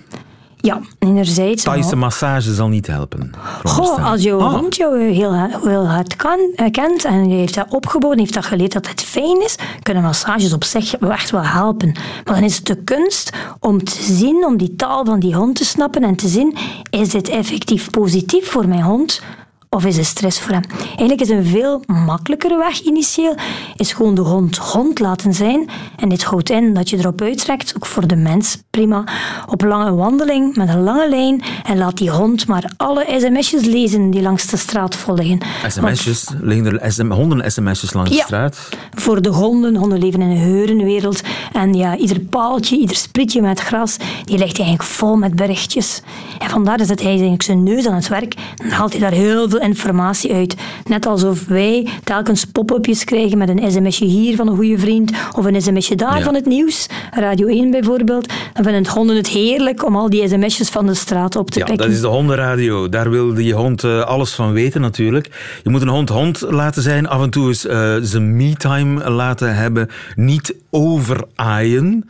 Ja, 0.61 0.79
enerzijds. 0.99 1.63
Thaise 1.63 1.95
massage 1.95 2.53
zal 2.53 2.67
niet 2.67 2.87
helpen. 2.87 3.31
Goh, 3.63 4.11
als 4.11 4.23
jouw 4.23 4.39
oh. 4.39 4.53
hond 4.53 4.75
jou 4.75 5.01
heel, 5.01 5.33
heel 5.63 5.87
hard 5.87 6.15
kan, 6.15 6.39
uh, 6.55 6.71
kent 6.71 7.05
en 7.05 7.29
je 7.29 7.35
heeft 7.35 7.53
dat 7.53 7.65
opgebouwd 7.69 8.17
heeft 8.17 8.33
dat 8.33 8.45
geleerd 8.45 8.73
dat 8.73 8.87
het 8.87 9.01
fijn 9.01 9.43
is, 9.43 9.55
kunnen 9.81 10.03
massages 10.03 10.53
op 10.53 10.63
zich 10.63 10.97
echt 10.97 11.29
wel 11.29 11.43
helpen. 11.43 11.91
Maar 12.25 12.33
dan 12.33 12.43
is 12.43 12.57
het 12.57 12.65
de 12.65 12.83
kunst 12.83 13.33
om 13.59 13.83
te 13.83 14.03
zien, 14.03 14.45
om 14.45 14.57
die 14.57 14.75
taal 14.75 15.05
van 15.05 15.19
die 15.19 15.35
hond 15.35 15.55
te 15.55 15.65
snappen 15.65 16.03
en 16.03 16.15
te 16.15 16.27
zien, 16.27 16.57
is 16.89 17.09
dit 17.09 17.29
effectief 17.29 17.89
positief 17.89 18.49
voor 18.49 18.67
mijn 18.67 18.83
hond 18.83 19.21
of 19.69 19.85
is 19.85 19.97
het 19.97 20.05
stress 20.05 20.39
voor 20.39 20.53
hem? 20.53 20.63
Eigenlijk 20.87 21.21
is 21.21 21.29
een 21.29 21.45
veel 21.45 21.83
makkelijkere 21.85 22.57
weg 22.57 22.81
initieel, 22.81 23.35
is 23.75 23.93
gewoon 23.93 24.15
de 24.15 24.21
hond 24.21 24.57
hond 24.57 24.99
laten 24.99 25.33
zijn. 25.33 25.69
En 25.95 26.09
dit 26.09 26.23
houdt 26.23 26.49
in 26.49 26.73
dat 26.73 26.89
je 26.89 26.97
erop 26.97 27.21
uittrekt, 27.21 27.73
ook 27.75 27.85
voor 27.85 28.07
de 28.07 28.15
mens 28.15 28.63
prima, 28.69 29.03
op 29.47 29.61
lange 29.61 29.95
wandeling 29.95 30.55
met 30.55 30.69
een 30.69 30.83
lange 30.83 31.09
lijn 31.09 31.43
en 31.63 31.77
laat 31.77 31.97
die 31.97 32.11
hond 32.11 32.47
maar 32.47 32.71
alle 32.77 33.05
sms'jes 33.17 33.65
lezen 33.65 34.09
die 34.09 34.21
langs 34.21 34.47
de 34.47 34.57
straat 34.57 34.95
volgen. 34.95 35.39
Sms'jes? 35.67 36.27
Liggen 36.41 36.79
er 36.79 36.91
SM, 36.91 37.11
honden-sms'jes 37.11 37.93
langs 37.93 38.09
de 38.09 38.17
straat? 38.25 38.69
voor 38.91 39.21
de 39.21 39.29
honden. 39.29 39.75
Honden 39.75 39.99
leven 39.99 40.21
in 40.21 40.29
een 40.29 40.37
heurenwereld. 40.37 41.21
En 41.53 41.73
ja, 41.73 41.97
ieder 41.97 42.19
paaltje, 42.19 42.77
ieder 42.77 42.95
sprietje 42.95 43.41
met 43.41 43.59
gras, 43.59 43.97
die 44.23 44.37
ligt 44.37 44.57
eigenlijk 44.59 44.89
vol 44.89 45.15
met 45.15 45.35
berichtjes. 45.35 46.01
En 46.39 46.49
vandaar 46.49 46.77
dat 46.77 46.87
hij 46.87 47.07
eigenlijk 47.07 47.41
zijn 47.41 47.63
neus 47.63 47.87
aan 47.87 47.95
het 47.95 48.07
werk 48.07 48.35
dan 48.55 48.69
haalt 48.69 48.91
hij 48.91 49.01
daar 49.01 49.11
heel 49.11 49.49
veel 49.49 49.56
informatie 49.59 50.33
uit. 50.33 50.55
Net 50.85 51.05
alsof 51.05 51.45
wij 51.45 51.87
telkens 52.03 52.45
pop-upjes 52.45 53.03
krijgen 53.03 53.37
met 53.37 53.49
een 53.49 53.71
sms'je 53.71 54.05
hier 54.05 54.35
van 54.35 54.47
een 54.47 54.55
goede 54.55 54.77
vriend 54.77 55.11
of 55.35 55.45
een 55.45 55.61
sms'je 55.61 55.95
daar 55.95 56.21
van 56.21 56.33
het 56.35 56.45
nieuws. 56.45 56.87
Radio 57.11 57.47
1 57.47 57.71
bijvoorbeeld. 57.71 58.33
Dan 58.53 58.63
vinden 58.63 58.87
honden 58.87 59.15
het 59.15 59.27
heerlijk 59.27 59.85
om 59.85 59.95
al 59.95 60.09
die 60.09 60.27
sms'jes 60.27 60.69
van 60.69 60.85
de 60.85 60.93
straat 60.93 61.35
op 61.35 61.51
te 61.51 61.59
ja, 61.59 61.65
pikken. 61.65 61.85
dat 61.85 61.95
is 61.95 62.01
de 62.01 62.07
hondenradio. 62.07 62.89
Daar 62.89 63.09
wil 63.09 63.33
die 63.33 63.53
hond 63.53 63.83
uh, 63.83 64.03
alles 64.03 64.33
van 64.33 64.51
weten 64.51 64.81
natuurlijk. 64.81 65.59
Je 65.63 65.69
moet 65.69 65.81
een 65.81 65.87
hond 65.87 66.09
hond 66.09 66.41
laten 66.41 66.81
zijn. 66.81 67.07
Af 67.07 67.21
en 67.21 67.29
toe 67.29 67.47
eens 67.47 67.65
uh, 67.65 67.95
zijn 68.01 68.35
me-time 68.35 69.09
laten 69.09 69.55
hebben. 69.55 69.89
Niet 70.15 70.55
overaaien. 70.69 72.09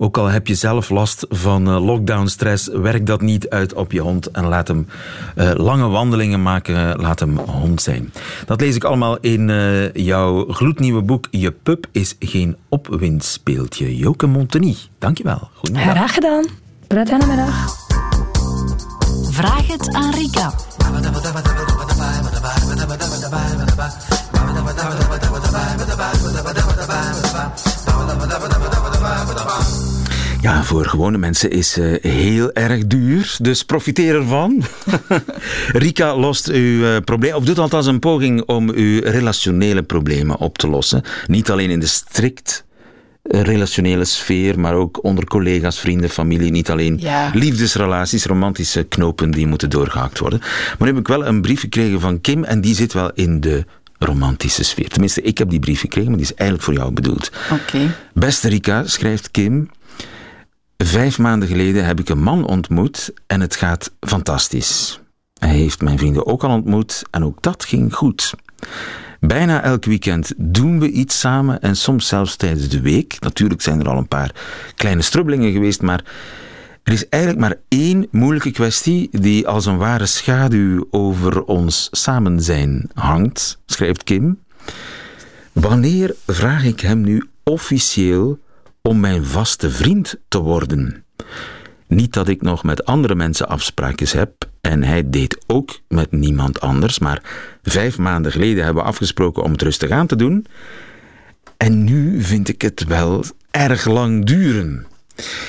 Ook 0.00 0.18
al 0.18 0.26
heb 0.26 0.46
je 0.46 0.54
zelf 0.54 0.90
last 0.90 1.26
van 1.28 1.68
uh, 1.68 1.84
lockdown-stress, 1.84 2.68
werk 2.68 3.06
dat 3.06 3.20
niet 3.20 3.48
uit 3.48 3.74
op 3.74 3.92
je 3.92 4.00
hond 4.00 4.30
en 4.30 4.44
laat 4.44 4.68
hem 4.68 4.86
uh, 5.36 5.50
lange 5.54 5.88
wandelingen 5.88 6.42
maken. 6.42 7.00
Laat 7.00 7.20
hem 7.20 7.38
hond 7.38 7.82
zijn. 7.82 8.12
Dat 8.46 8.60
lees 8.60 8.76
ik 8.76 8.84
allemaal 8.84 9.18
in 9.20 9.48
uh, 9.48 9.92
jouw 9.92 10.46
gloednieuwe 10.48 11.02
boek 11.02 11.26
Je 11.30 11.50
pup 11.50 11.86
is 11.92 12.16
geen 12.18 12.56
opwindspeeltje. 12.68 13.96
Joke 13.96 14.26
Monteny, 14.26 14.76
dankjewel. 14.98 15.48
Goedemiddag. 15.54 15.94
Graag 15.94 16.14
gedaan. 16.14 16.44
Prettige 16.86 17.26
middag. 17.26 17.76
Vraag 19.30 19.66
het 19.66 19.94
aan 19.94 20.14
Rika. 20.14 20.52
Ja, 30.40 30.62
voor 30.64 30.84
gewone 30.86 31.18
mensen 31.18 31.50
is 31.50 31.78
uh, 31.78 31.96
heel 32.02 32.52
erg 32.52 32.86
duur, 32.86 33.36
dus 33.40 33.64
profiteer 33.64 34.14
ervan. 34.14 34.62
Rika 35.72 36.16
lost 36.16 36.48
uw 36.48 36.82
uh, 36.82 36.96
probleem, 37.04 37.34
of 37.34 37.44
doet 37.44 37.58
althans 37.58 37.86
een 37.86 37.98
poging 37.98 38.42
om 38.42 38.70
uw 38.70 39.00
relationele 39.04 39.82
problemen 39.82 40.38
op 40.38 40.58
te 40.58 40.68
lossen. 40.68 41.02
Niet 41.26 41.50
alleen 41.50 41.70
in 41.70 41.80
de 41.80 41.86
strikt 41.86 42.64
eh, 43.22 43.40
relationele 43.40 44.04
sfeer, 44.04 44.60
maar 44.60 44.74
ook 44.74 45.04
onder 45.04 45.24
collega's, 45.24 45.78
vrienden, 45.80 46.10
familie. 46.10 46.50
Niet 46.50 46.70
alleen 46.70 46.96
Ja. 47.00 47.30
liefdesrelaties, 47.34 48.24
romantische 48.24 48.82
knopen 48.82 49.30
die 49.30 49.46
moeten 49.46 49.70
doorgehakt 49.70 50.18
worden. 50.18 50.38
Maar 50.38 50.76
nu 50.78 50.86
heb 50.86 50.98
ik 50.98 51.08
wel 51.08 51.26
een 51.26 51.40
brief 51.40 51.60
gekregen 51.60 52.00
van 52.00 52.20
Kim 52.20 52.44
en 52.44 52.60
die 52.60 52.74
zit 52.74 52.92
wel 52.92 53.10
in 53.14 53.40
de 53.40 53.64
romantische 53.98 54.64
sfeer. 54.64 54.88
Tenminste, 54.88 55.22
ik 55.22 55.38
heb 55.38 55.50
die 55.50 55.58
brief 55.60 55.80
gekregen, 55.80 56.08
maar 56.10 56.18
die 56.18 56.26
is 56.26 56.34
eigenlijk 56.34 56.62
voor 56.68 56.74
jou 56.78 56.92
bedoeld. 56.92 57.30
Oké. 57.52 57.94
Beste 58.14 58.48
Rika, 58.48 58.86
schrijft 58.86 59.30
Kim. 59.30 59.68
Vijf 60.84 61.18
maanden 61.18 61.48
geleden 61.48 61.84
heb 61.84 62.00
ik 62.00 62.08
een 62.08 62.22
man 62.22 62.46
ontmoet 62.46 63.12
en 63.26 63.40
het 63.40 63.56
gaat 63.56 63.92
fantastisch. 64.00 65.00
Hij 65.38 65.54
heeft 65.54 65.80
mijn 65.80 65.98
vrienden 65.98 66.26
ook 66.26 66.44
al 66.44 66.50
ontmoet 66.50 67.02
en 67.10 67.24
ook 67.24 67.42
dat 67.42 67.64
ging 67.64 67.94
goed. 67.94 68.34
Bijna 69.20 69.62
elk 69.62 69.84
weekend 69.84 70.32
doen 70.36 70.80
we 70.80 70.90
iets 70.90 71.20
samen 71.20 71.60
en 71.60 71.76
soms 71.76 72.06
zelfs 72.06 72.36
tijdens 72.36 72.68
de 72.68 72.80
week. 72.80 73.16
Natuurlijk 73.20 73.62
zijn 73.62 73.80
er 73.80 73.88
al 73.88 73.96
een 73.96 74.08
paar 74.08 74.34
kleine 74.74 75.02
strubbelingen 75.02 75.52
geweest, 75.52 75.82
maar 75.82 76.04
er 76.82 76.92
is 76.92 77.08
eigenlijk 77.08 77.42
maar 77.42 77.56
één 77.68 78.08
moeilijke 78.10 78.50
kwestie 78.50 79.08
die 79.12 79.48
als 79.48 79.66
een 79.66 79.78
ware 79.78 80.06
schaduw 80.06 80.86
over 80.90 81.44
ons 81.44 81.88
samen 81.90 82.42
zijn 82.42 82.90
hangt, 82.94 83.58
schrijft 83.66 84.04
Kim. 84.04 84.38
Wanneer 85.52 86.14
vraag 86.26 86.64
ik 86.64 86.80
hem 86.80 87.00
nu 87.00 87.28
officieel 87.42 88.38
om 88.88 89.00
mijn 89.00 89.24
vaste 89.24 89.70
vriend 89.70 90.16
te 90.28 90.38
worden? 90.38 91.04
Niet 91.86 92.12
dat 92.12 92.28
ik 92.28 92.42
nog 92.42 92.62
met 92.62 92.84
andere 92.84 93.14
mensen 93.14 93.48
afspraakjes 93.48 94.12
heb 94.12 94.32
en 94.60 94.82
hij 94.82 95.10
deed 95.10 95.44
ook 95.46 95.80
met 95.88 96.12
niemand 96.12 96.60
anders, 96.60 96.98
maar 96.98 97.22
vijf 97.62 97.98
maanden 97.98 98.32
geleden 98.32 98.64
hebben 98.64 98.82
we 98.82 98.88
afgesproken 98.88 99.42
om 99.42 99.52
het 99.52 99.62
rustig 99.62 99.90
aan 99.90 100.06
te 100.06 100.16
doen. 100.16 100.46
En 101.56 101.84
nu 101.84 102.22
vind 102.22 102.48
ik 102.48 102.62
het 102.62 102.84
wel 102.84 103.24
erg 103.50 103.86
lang 103.86 104.24
duren. 104.24 104.86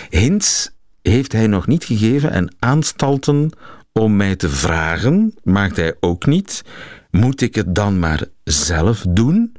Hints 0.09 0.69
heeft 1.01 1.31
hij 1.31 1.47
nog 1.47 1.67
niet 1.67 1.83
gegeven 1.83 2.31
en 2.31 2.55
aanstalten 2.59 3.51
om 3.93 4.15
mij 4.15 4.35
te 4.35 4.49
vragen 4.49 5.33
maakt 5.43 5.75
hij 5.75 5.95
ook 5.99 6.25
niet. 6.25 6.63
Moet 7.11 7.41
ik 7.41 7.55
het 7.55 7.75
dan 7.75 7.99
maar 7.99 8.23
zelf 8.43 9.05
doen? 9.09 9.53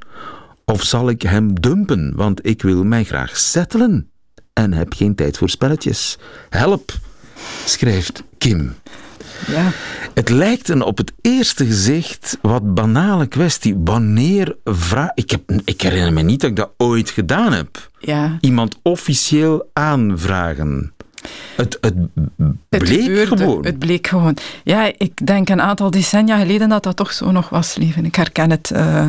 Of 0.65 0.83
zal 0.83 1.09
ik 1.09 1.21
hem 1.21 1.61
dumpen, 1.61 2.13
want 2.15 2.45
ik 2.45 2.61
wil 2.61 2.83
mij 2.83 3.03
graag 3.03 3.37
settelen 3.37 4.11
en 4.53 4.73
heb 4.73 4.93
geen 4.93 5.15
tijd 5.15 5.37
voor 5.37 5.49
spelletjes. 5.49 6.17
Help, 6.49 6.93
schrijft 7.65 8.23
Kim. 8.37 8.73
Ja. 9.47 9.71
Het 10.13 10.29
lijkt 10.29 10.69
een 10.69 10.81
op 10.81 10.97
het 10.97 11.13
eerste 11.21 11.65
gezicht 11.65 12.37
wat 12.41 12.73
banale 12.73 13.27
kwestie. 13.27 13.75
Wanneer 13.83 14.55
vraag... 14.63 15.09
Ik, 15.13 15.31
heb, 15.31 15.41
ik 15.65 15.81
herinner 15.81 16.13
me 16.13 16.21
niet 16.21 16.41
dat 16.41 16.49
ik 16.49 16.55
dat 16.55 16.71
ooit 16.77 17.09
gedaan 17.09 17.53
heb. 17.53 17.89
Ja. 17.99 18.37
Iemand 18.41 18.79
officieel 18.81 19.69
aanvragen. 19.73 20.93
Het, 21.55 21.77
het 21.81 21.95
bleek 22.69 23.27
gewoon. 23.27 23.65
Het 23.65 23.79
bleek 23.79 24.07
gewoon. 24.07 24.37
Ja, 24.63 24.91
ik 24.97 25.25
denk 25.27 25.49
een 25.49 25.61
aantal 25.61 25.91
decennia 25.91 26.37
geleden 26.37 26.69
dat 26.69 26.83
dat 26.83 26.95
toch 26.95 27.13
zo 27.13 27.31
nog 27.31 27.49
was, 27.49 27.75
leven. 27.75 28.05
Ik 28.05 28.15
herken 28.15 28.49
het. 28.49 28.71
eh, 28.71 29.07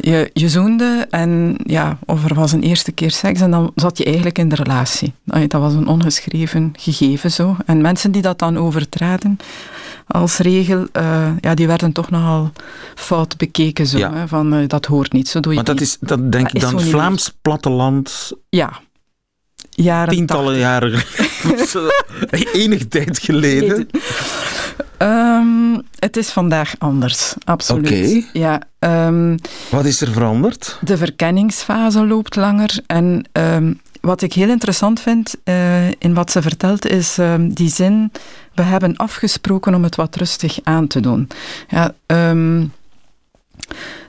je, 0.00 0.30
je 0.32 0.48
zoende 0.48 1.06
en 1.10 1.56
ja, 1.64 1.98
of 2.04 2.24
er 2.28 2.34
was 2.34 2.52
een 2.52 2.62
eerste 2.62 2.92
keer 2.92 3.10
seks 3.10 3.40
en 3.40 3.50
dan 3.50 3.72
zat 3.74 3.98
je 3.98 4.04
eigenlijk 4.04 4.38
in 4.38 4.48
de 4.48 4.54
relatie. 4.54 5.12
Dat 5.24 5.60
was 5.60 5.74
een 5.74 5.86
ongeschreven 5.88 6.72
gegeven 6.78 7.30
zo. 7.30 7.56
En 7.66 7.80
mensen 7.80 8.10
die 8.12 8.22
dat 8.22 8.38
dan 8.38 8.58
overtraden 8.58 9.36
als 10.06 10.38
regel, 10.38 10.86
eh, 10.92 11.28
ja, 11.40 11.54
die 11.54 11.66
werden 11.66 11.92
toch 11.92 12.10
nogal 12.10 12.50
fout 12.94 13.36
bekeken 13.36 13.86
zo. 13.86 13.98
Ja. 13.98 14.12
Hè, 14.14 14.28
van 14.28 14.54
eh, 14.54 14.68
dat 14.68 14.86
hoort 14.86 15.12
niet, 15.12 15.28
zo 15.28 15.40
doe 15.40 15.52
je 15.52 15.62
Want 15.62 15.66
dat 15.68 15.78
niet. 15.78 15.88
is, 15.88 15.98
dat 16.00 16.32
denk 16.32 16.44
Dat 16.44 16.54
ik 16.54 16.60
dan 16.60 16.80
Vlaams 16.80 17.34
platteland, 17.42 18.32
Ja. 18.48 18.80
Jaren 19.76 20.14
tientallen 20.14 20.58
jaren, 20.58 20.92
enige 22.52 22.88
tijd 22.88 23.18
geleden. 23.18 23.88
Ehm, 24.98 25.78
het 25.98 26.16
is 26.16 26.30
vandaag 26.30 26.74
anders, 26.78 27.34
absoluut. 27.44 27.86
Oké. 27.86 28.22
Ja, 28.32 28.60
ehm, 28.78 29.36
Wat 29.70 29.84
is 29.84 30.00
er 30.00 30.12
veranderd? 30.12 30.78
de 30.80 30.96
verkenningsfase 30.96 32.06
loopt 32.06 32.36
langer. 32.36 32.78
En 32.86 33.28
ehm, 33.32 33.72
wat 34.00 34.22
ik 34.22 34.32
heel 34.32 34.48
interessant 34.48 35.00
vind 35.00 35.34
eh, 35.44 35.88
in 35.88 36.14
wat 36.14 36.30
ze 36.30 36.42
vertelt, 36.42 36.86
is 36.86 37.16
die 37.40 37.70
zin: 37.70 38.12
We 38.54 38.62
hebben 38.62 38.96
afgesproken 38.96 39.74
om 39.74 39.82
het 39.82 39.96
wat 39.96 40.16
rustig 40.16 40.58
aan 40.62 40.86
te 40.86 41.00
doen. 41.00 41.28
Ja, 41.68 41.94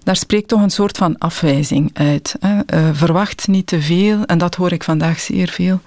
daar 0.04 0.16
spreekt 0.16 0.48
toch 0.48 0.62
een 0.62 0.70
soort 0.70 0.98
van 0.98 1.18
afwijzing 1.18 1.90
uit. 1.94 2.36
Hè. 2.40 2.60
Eh, 2.66 2.90
verwacht 2.94 3.48
niet 3.48 3.68
te 3.68 3.82
veel, 3.82 4.26
en 4.26 4.38
dat 4.38 4.56
hoor 4.56 4.72
ik 4.72 4.84
vandaag 4.84 5.20
zeer 5.20 5.50
veel. 5.50 5.80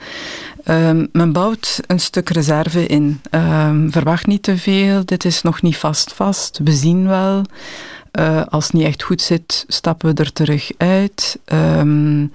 Ehm, 0.64 1.06
men 1.12 1.32
bouwt 1.32 1.80
een 1.86 2.00
stuk 2.00 2.28
reserve 2.28 2.86
in. 2.86 3.20
Ehm, 3.30 3.90
verwacht 3.90 4.26
niet 4.26 4.42
te 4.42 4.56
veel, 4.56 5.04
dit 5.04 5.24
is 5.24 5.42
nog 5.42 5.62
niet 5.62 5.76
vast 5.76 6.12
vast, 6.12 6.60
we 6.64 6.72
zien 6.72 7.06
wel. 7.06 7.44
Eh, 8.10 8.42
als 8.48 8.64
het 8.64 8.72
niet 8.72 8.84
echt 8.84 9.02
goed 9.02 9.22
zit, 9.22 9.64
stappen 9.68 10.14
we 10.14 10.22
er 10.22 10.32
terug 10.32 10.70
uit. 10.76 11.38
Ehm, 11.44 12.26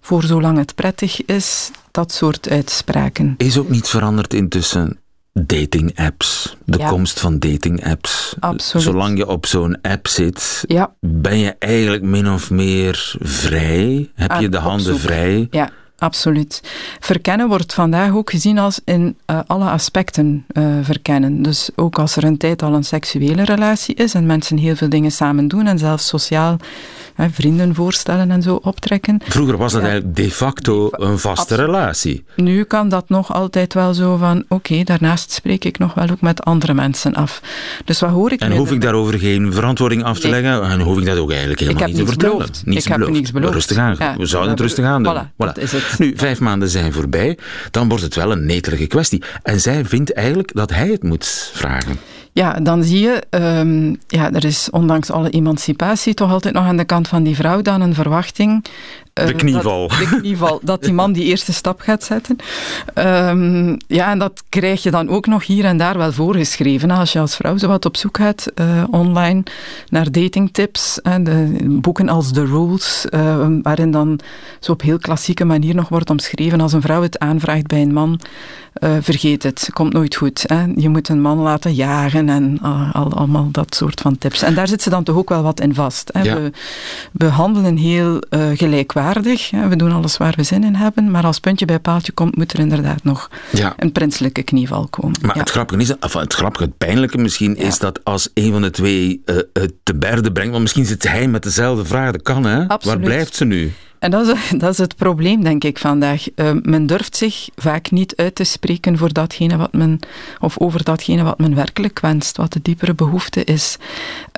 voor 0.00 0.22
zolang 0.22 0.58
het 0.58 0.74
prettig 0.74 1.24
is, 1.24 1.70
dat 1.90 2.12
soort 2.12 2.48
uitspraken. 2.48 3.34
Is 3.36 3.58
ook 3.58 3.68
niet 3.68 3.88
veranderd 3.88 4.34
intussen 4.34 4.98
dating 5.40 5.98
apps. 5.98 6.56
De 6.64 6.78
Ja. 6.78 6.88
komst 6.88 7.20
van 7.20 7.38
dating 7.38 7.84
apps. 7.86 8.34
Absoluut. 8.40 8.86
Zolang 8.86 9.18
je 9.18 9.26
op 9.26 9.46
zo'n 9.46 9.78
app 9.82 10.06
zit, 10.08 10.64
Ja, 10.66 10.94
ben 11.00 11.38
je 11.38 11.54
eigenlijk 11.58 12.02
min 12.02 12.30
of 12.30 12.50
meer 12.50 13.14
vrij. 13.20 14.10
Heb 14.14 14.40
je 14.40 14.48
de 14.48 14.58
handen 14.58 14.98
vrij. 14.98 15.48
Ja, 15.50 15.70
absoluut. 15.98 16.60
Verkennen 17.00 17.48
wordt 17.48 17.74
vandaag 17.74 18.12
ook 18.14 18.30
gezien 18.30 18.58
als 18.58 18.80
in 18.84 19.16
eh, 19.24 19.38
alle 19.46 19.64
aspecten 19.64 20.44
eh, 20.48 20.64
verkennen. 20.82 21.42
Dus 21.42 21.70
ook 21.76 21.98
als 21.98 22.16
er 22.16 22.24
een 22.24 22.36
tijd 22.36 22.62
al 22.62 22.74
een 22.74 22.84
seksuele 22.84 23.44
relatie 23.44 23.94
is 23.94 24.14
en 24.14 24.26
mensen 24.26 24.56
heel 24.56 24.76
veel 24.76 24.88
dingen 24.88 25.10
samen 25.12 25.48
doen 25.48 25.66
en 25.66 25.78
zelfs 25.78 26.06
sociaal 26.06 26.56
hè, 27.14 27.30
vrienden 27.30 27.74
voorstellen 27.74 28.30
en 28.30 28.42
zo 28.42 28.58
optrekken. 28.62 29.20
Vroeger 29.28 29.56
was 29.56 29.72
dat 29.72 29.82
Ja. 29.82 29.88
eigenlijk 29.88 30.16
de 30.16 30.30
facto 30.30 30.88
een 30.92 31.18
vaste 31.18 31.40
absoluut. 31.40 31.64
relatie. 31.70 32.24
Nu 32.36 32.64
kan 32.64 32.88
dat 32.88 33.08
nog 33.08 33.32
altijd 33.32 33.74
wel 33.74 33.94
zo 33.94 34.16
van, 34.16 34.44
oké, 34.48 34.82
daarnaast 34.84 35.30
spreek 35.32 35.64
ik 35.64 35.78
nog 35.78 35.94
wel 35.94 36.08
ook 36.10 36.20
met 36.20 36.44
andere 36.44 36.74
mensen 36.74 37.14
af. 37.14 37.42
Dus 37.84 38.00
wat 38.00 38.10
hoor 38.10 38.32
ik 38.32 38.40
En 38.40 38.56
hoef 38.56 38.72
ik 38.72 38.80
daarover 38.80 39.18
geen 39.18 39.52
verantwoording 39.52 40.04
af 40.04 40.18
te 40.18 40.28
Nee. 40.28 40.40
leggen? 40.42 40.68
En 40.70 40.80
hoef 40.80 40.98
ik 40.98 41.04
dat 41.06 41.18
ook 41.18 41.30
eigenlijk 41.30 41.60
helemaal 41.60 41.80
heb 41.82 41.90
niet 41.90 41.98
te 42.00 42.06
vertellen? 42.06 42.46
Niets 42.64 42.84
Ik 42.84 42.88
heb 42.90 42.98
beloofd. 42.98 43.18
niets 43.18 43.32
beloofd. 43.32 43.52
Rustig 43.54 43.76
aan. 43.76 43.94
Ja. 43.98 44.16
We 44.16 44.26
zouden 44.26 44.50
het 44.50 44.60
rustig 44.60 44.84
aan 44.84 45.02
doen. 45.02 45.14
voilà, 45.16 45.36
dat 45.36 45.58
is 45.58 45.72
het. 45.72 45.84
Nu, 45.98 46.12
vijf 46.16 46.40
maanden 46.40 46.68
zijn 46.68 46.92
voorbij. 46.92 47.38
Dan 47.70 47.88
wordt 47.88 48.04
het 48.04 48.14
wel 48.14 48.32
een 48.32 48.46
netelige 48.46 48.86
kwestie. 48.86 49.22
En 49.42 49.60
zij 49.60 49.84
vindt 49.84 50.12
eigenlijk 50.12 50.54
dat 50.54 50.70
hij 50.70 50.88
het 50.88 51.02
moet 51.02 51.50
vragen. 51.54 51.98
Ja, 52.32 52.52
dan 52.52 52.84
zie 52.84 53.00
je, 53.00 53.22
ehm, 53.30 53.94
ja, 54.06 54.32
er 54.32 54.44
is 54.44 54.70
ondanks 54.70 55.10
alle 55.10 55.30
emancipatie 55.30 56.14
toch 56.14 56.30
altijd 56.30 56.54
nog 56.54 56.64
aan 56.64 56.76
de 56.76 56.84
kant 56.84 57.08
van 57.08 57.22
die 57.22 57.34
vrouw 57.34 57.62
dan 57.62 57.80
een 57.80 57.94
verwachting. 57.94 58.64
Eh, 59.16 59.26
De 59.26 59.34
knieval. 59.34 59.88
Dat, 59.88 59.98
de 59.98 60.18
knieval, 60.20 60.60
dat 60.62 60.82
die 60.82 60.92
man 60.92 61.12
die 61.12 61.24
eerste 61.24 61.52
stap 61.52 61.80
gaat 61.80 62.04
zetten. 62.04 62.36
Ehm, 62.94 63.76
ja, 63.86 64.10
en 64.10 64.18
dat 64.18 64.42
krijg 64.48 64.82
je 64.82 64.90
dan 64.90 65.08
ook 65.08 65.26
nog 65.26 65.46
hier 65.46 65.64
en 65.64 65.76
daar 65.76 65.98
wel 65.98 66.12
voorgeschreven. 66.12 66.90
Als 66.90 67.12
je 67.12 67.18
als 67.18 67.36
vrouw 67.36 67.56
zo 67.56 67.68
wat 67.68 67.84
op 67.84 67.96
zoek 67.96 68.16
gaat 68.16 68.46
eh, 68.54 68.82
online 68.90 69.42
naar 69.88 70.10
datingtips, 70.10 71.00
en 71.02 71.24
de 71.24 71.56
boeken 71.62 72.08
als 72.08 72.32
The 72.32 72.44
Rules, 72.44 73.06
eh, 73.08 73.46
waarin 73.62 73.90
dan 73.90 74.20
zo 74.60 74.72
op 74.72 74.82
heel 74.82 74.98
klassieke 74.98 75.44
manier 75.44 75.74
nog 75.74 75.88
wordt 75.88 76.10
omschreven 76.10 76.60
als 76.60 76.72
een 76.72 76.82
vrouw 76.82 77.02
het 77.02 77.18
aanvraagt 77.18 77.66
bij 77.66 77.82
een 77.82 77.92
man, 77.92 78.20
eh, 78.76 78.90
vergeet 79.00 79.42
het, 79.42 79.70
komt 79.72 79.92
nooit 79.92 80.14
goed. 80.14 80.44
Hè. 80.46 80.64
Je 80.74 80.88
moet 80.88 81.08
een 81.08 81.20
man 81.20 81.38
laten 81.38 81.74
jagen 81.74 82.28
en 82.28 82.58
al, 82.92 83.12
allemaal 83.12 83.48
dat 83.50 83.74
soort 83.74 84.00
van 84.00 84.18
tips. 84.18 84.42
En 84.42 84.54
daar 84.54 84.68
zit 84.68 84.82
ze 84.82 84.90
dan 84.90 85.04
toch 85.04 85.16
ook 85.16 85.28
wel 85.28 85.42
wat 85.42 85.60
in 85.60 85.74
vast. 85.74 86.10
Hè. 86.12 86.22
Ja. 86.22 86.34
We, 86.34 86.52
we 87.12 87.26
handelen 87.26 87.76
heel 87.76 88.20
eh, 88.20 88.40
gelijkwaardig, 88.54 89.05
we 89.68 89.76
doen 89.76 89.92
alles 89.92 90.16
waar 90.16 90.34
we 90.36 90.42
zin 90.42 90.64
in 90.64 90.74
hebben, 90.74 91.10
maar 91.10 91.24
als 91.24 91.40
puntje 91.40 91.64
bij 91.66 91.78
paaltje 91.78 92.12
komt, 92.12 92.36
moet 92.36 92.52
er 92.52 92.58
inderdaad 92.58 93.04
nog 93.04 93.30
Ja. 93.52 93.74
een 93.76 93.92
prinselijke 93.92 94.42
knieval 94.42 94.86
komen. 94.90 95.18
Maar 95.22 95.34
Ja. 95.34 95.40
het 95.40 95.50
grappige 95.50 95.80
is, 95.80 95.98
of 95.98 96.12
het 96.12 96.34
grappige, 96.34 96.64
het 96.64 96.78
pijnlijke 96.78 97.18
misschien, 97.18 97.54
Ja. 97.58 97.62
is 97.66 97.78
dat 97.78 98.04
als 98.04 98.28
een 98.34 98.52
van 98.52 98.62
de 98.62 98.70
twee 98.70 99.22
eh, 99.24 99.36
het 99.52 99.72
te 99.82 99.94
berde 99.94 100.32
brengt, 100.32 100.50
want 100.50 100.62
misschien 100.62 100.84
zit 100.86 101.08
hij 101.08 101.28
met 101.28 101.42
dezelfde 101.42 101.84
vraag, 101.84 102.12
dat 102.12 102.22
kan 102.22 102.44
hè. 102.44 102.56
Waar 102.56 102.66
Absoluut. 102.68 103.00
blijft 103.00 103.34
ze 103.34 103.44
nu? 103.44 103.72
En 103.98 104.10
dat 104.10 104.26
is, 104.26 104.50
dat 104.58 104.70
is 104.70 104.78
het 104.78 104.96
probleem, 104.96 105.42
denk 105.42 105.64
ik, 105.64 105.78
vandaag. 105.78 106.24
Uh, 106.36 106.50
men 106.62 106.86
durft 106.86 107.16
zich 107.16 107.48
vaak 107.56 107.90
niet 107.90 108.16
uit 108.16 108.34
te 108.34 108.44
spreken 108.44 108.98
voor 108.98 109.12
datgene 109.12 109.56
wat 109.56 109.72
men, 109.72 109.98
of 110.40 110.58
over 110.58 110.84
datgene 110.84 111.22
wat 111.22 111.38
men 111.38 111.54
werkelijk 111.54 112.00
wenst, 112.00 112.36
wat 112.36 112.52
de 112.52 112.62
diepere 112.62 112.94
behoefte 112.94 113.44
is. 113.44 113.76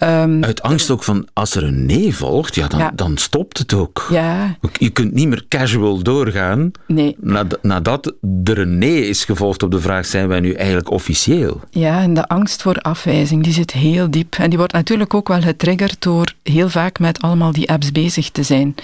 Um, 0.02 0.44
uit 0.44 0.62
angst 0.62 0.90
ook 0.90 1.04
van, 1.04 1.26
als 1.32 1.54
er 1.54 1.64
een 1.64 1.86
nee 1.86 2.16
volgt, 2.16 2.54
ja, 2.54 2.68
dan, 2.68 2.90
dan 2.94 3.16
stopt 3.16 3.58
het 3.58 3.74
ook. 3.74 4.06
Ja. 4.10 4.56
Je 4.78 4.90
kunt 4.90 5.12
niet 5.12 5.28
meer 5.28 5.44
casual 5.48 6.02
doorgaan. 6.02 6.70
Nee. 6.86 7.16
Nadat 7.62 8.14
er 8.44 8.58
een 8.58 8.78
nee 8.78 9.08
is 9.08 9.24
gevolgd 9.24 9.62
op 9.62 9.70
de 9.70 9.80
vraag, 9.80 10.06
zijn 10.06 10.28
wij 10.28 10.40
nu 10.40 10.52
eigenlijk 10.52 10.90
officieel? 10.90 11.60
Ja, 11.70 12.00
en 12.02 12.14
de 12.14 12.28
angst 12.28 12.62
voor 12.62 12.76
afwijzing, 12.76 13.44
die 13.44 13.52
zit 13.52 13.72
heel 13.72 14.10
diep. 14.10 14.34
En 14.34 14.48
die 14.48 14.58
wordt 14.58 14.72
natuurlijk 14.72 15.14
ook 15.14 15.28
wel 15.28 15.40
getriggerd 15.40 16.02
door 16.02 16.32
heel 16.42 16.68
vaak 16.68 16.98
met 16.98 17.22
allemaal 17.22 17.52
die 17.52 17.70
apps 17.70 17.92
bezig 17.92 18.30
te 18.30 18.42
zijn. 18.42 18.74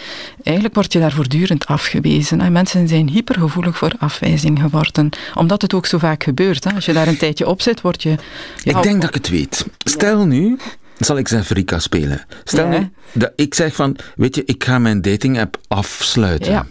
Eigenlijk 0.42 0.63
word 0.72 0.92
je 0.92 0.98
daar 0.98 1.12
voortdurend 1.12 1.66
afgewezen. 1.66 2.40
En 2.40 2.52
mensen 2.52 2.88
zijn 2.88 3.08
hypergevoelig 3.08 3.76
voor 3.76 3.92
afwijzing 3.98 4.60
geworden, 4.60 5.08
omdat 5.34 5.62
het 5.62 5.74
ook 5.74 5.86
zo 5.86 5.98
vaak 5.98 6.22
gebeurt. 6.22 6.64
Hè. 6.64 6.74
Als 6.74 6.84
je 6.84 6.92
daar 6.92 7.08
een 7.08 7.16
tijdje 7.16 7.46
op 7.46 7.62
zit, 7.62 7.80
word 7.80 8.02
je... 8.02 8.16
ik 8.62 8.82
denk 8.82 9.00
dat 9.00 9.08
ik 9.08 9.14
het 9.14 9.28
weet. 9.28 9.66
Stel 9.78 10.26
nu, 10.26 10.58
zal 10.98 11.18
ik 11.18 11.28
Zenfrika 11.28 11.78
spelen. 11.78 12.26
Stel 12.44 12.68
nu 12.68 12.90
dat 13.12 13.32
ik 13.36 13.54
zeg 13.54 13.74
van, 13.74 13.96
weet 14.16 14.34
je, 14.34 14.42
ik 14.44 14.64
ga 14.64 14.78
mijn 14.78 15.02
dating 15.02 15.40
app 15.40 15.58
afsluiten. 15.68 16.52
Ja. 16.52 16.66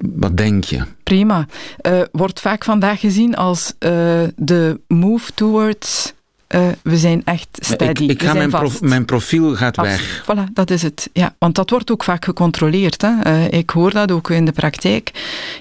Wat, 0.00 0.36
denk 0.36 0.64
je? 0.64 0.80
Prima. 1.02 1.46
Uh, 1.82 2.00
wordt 2.12 2.40
vaak 2.40 2.64
vandaag 2.64 3.00
gezien 3.00 3.36
als 3.36 3.72
uh, 3.78 3.90
de 4.36 4.80
move 4.88 5.32
towards 5.34 6.12
uh, 6.54 6.66
we 6.82 6.96
zijn 6.96 7.22
echt 7.24 7.48
steady. 7.52 8.02
Ik, 8.02 8.10
ik 8.10 8.22
ga 8.22 8.32
mijn, 8.32 8.50
prof, 8.50 8.80
mijn, 8.80 9.04
profiel 9.04 9.56
gaat 9.56 9.76
weg. 9.76 10.22
Voilà, 10.22 10.52
dat 10.52 10.70
is 10.70 10.82
het. 10.82 11.10
Ja, 11.12 11.34
want 11.38 11.54
dat 11.54 11.70
wordt 11.70 11.90
ook 11.90 12.04
vaak 12.04 12.24
gecontroleerd. 12.24 13.02
Hè. 13.02 13.26
Uh, 13.26 13.58
ik 13.58 13.70
hoor 13.70 13.90
dat 13.90 14.10
ook 14.10 14.30
in 14.30 14.44
de 14.44 14.52
praktijk. 14.52 15.10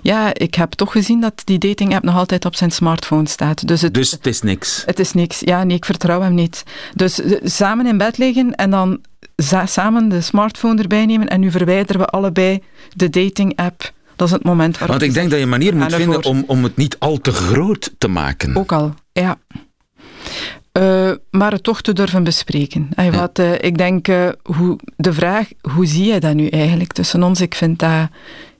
Ja, 0.01 0.33
ik 0.33 0.55
heb 0.55 0.71
toch 0.71 0.91
gezien 0.91 1.21
dat 1.21 1.41
die 1.43 1.57
dating 1.57 1.95
app 1.95 2.03
nog 2.03 2.15
altijd 2.15 2.45
op 2.45 2.55
zijn 2.55 2.71
smartphone 2.71 3.27
staat. 3.27 3.67
Dus 3.67 3.81
het, 3.81 3.93
dus 3.93 4.11
het 4.11 4.25
is 4.25 4.41
niks? 4.41 4.83
Het 4.85 4.99
is 4.99 5.13
niks. 5.13 5.39
Ja, 5.39 5.63
nee, 5.63 5.75
ik 5.75 5.85
vertrouw 5.85 6.21
hem 6.21 6.33
niet. 6.33 6.63
Dus 6.95 7.19
uh, 7.19 7.37
samen 7.43 7.85
in 7.85 7.97
bed 7.97 8.17
liggen 8.17 8.55
en 8.55 8.69
dan 8.69 8.99
samen 9.65 10.09
de 10.09 10.21
smartphone 10.21 10.81
erbij 10.81 11.05
nemen 11.05 11.27
en 11.27 11.39
nu 11.39 11.51
verwijderen 11.51 12.01
we 12.01 12.07
allebei 12.07 12.63
de 12.93 13.09
dating 13.09 13.55
app. 13.55 13.91
Dat 14.15 14.27
is 14.27 14.33
het 14.33 14.43
moment 14.43 14.77
waarop... 14.77 14.97
Want 14.99 15.09
ik 15.09 15.13
denk 15.13 15.29
dat 15.29 15.37
je 15.37 15.43
een 15.43 15.49
manier 15.49 15.75
moet 15.75 15.95
vinden 15.95 16.23
om, 16.23 16.43
om 16.47 16.63
het 16.63 16.77
niet 16.77 16.99
al 16.99 17.17
te 17.17 17.31
groot 17.31 17.93
te 17.97 18.07
maken. 18.07 18.55
Ook 18.55 18.71
al, 18.71 18.93
ja. 19.11 19.37
Uh, 20.79 21.11
maar 21.31 21.51
het 21.51 21.63
toch 21.63 21.81
te 21.81 21.93
durven 21.93 22.23
bespreken. 22.23 22.89
En 22.95 23.11
wat, 23.11 23.39
uh, 23.39 23.51
ik 23.59 23.77
denk, 23.77 24.07
uh, 24.07 24.29
hoe, 24.43 24.79
de 24.95 25.13
vraag, 25.13 25.47
hoe 25.73 25.85
zie 25.85 26.13
je 26.13 26.19
dat 26.19 26.33
nu 26.33 26.47
eigenlijk 26.47 26.93
tussen 26.93 27.23
ons? 27.23 27.41
Ik 27.41 27.55
vind 27.55 27.79
dat 27.79 28.07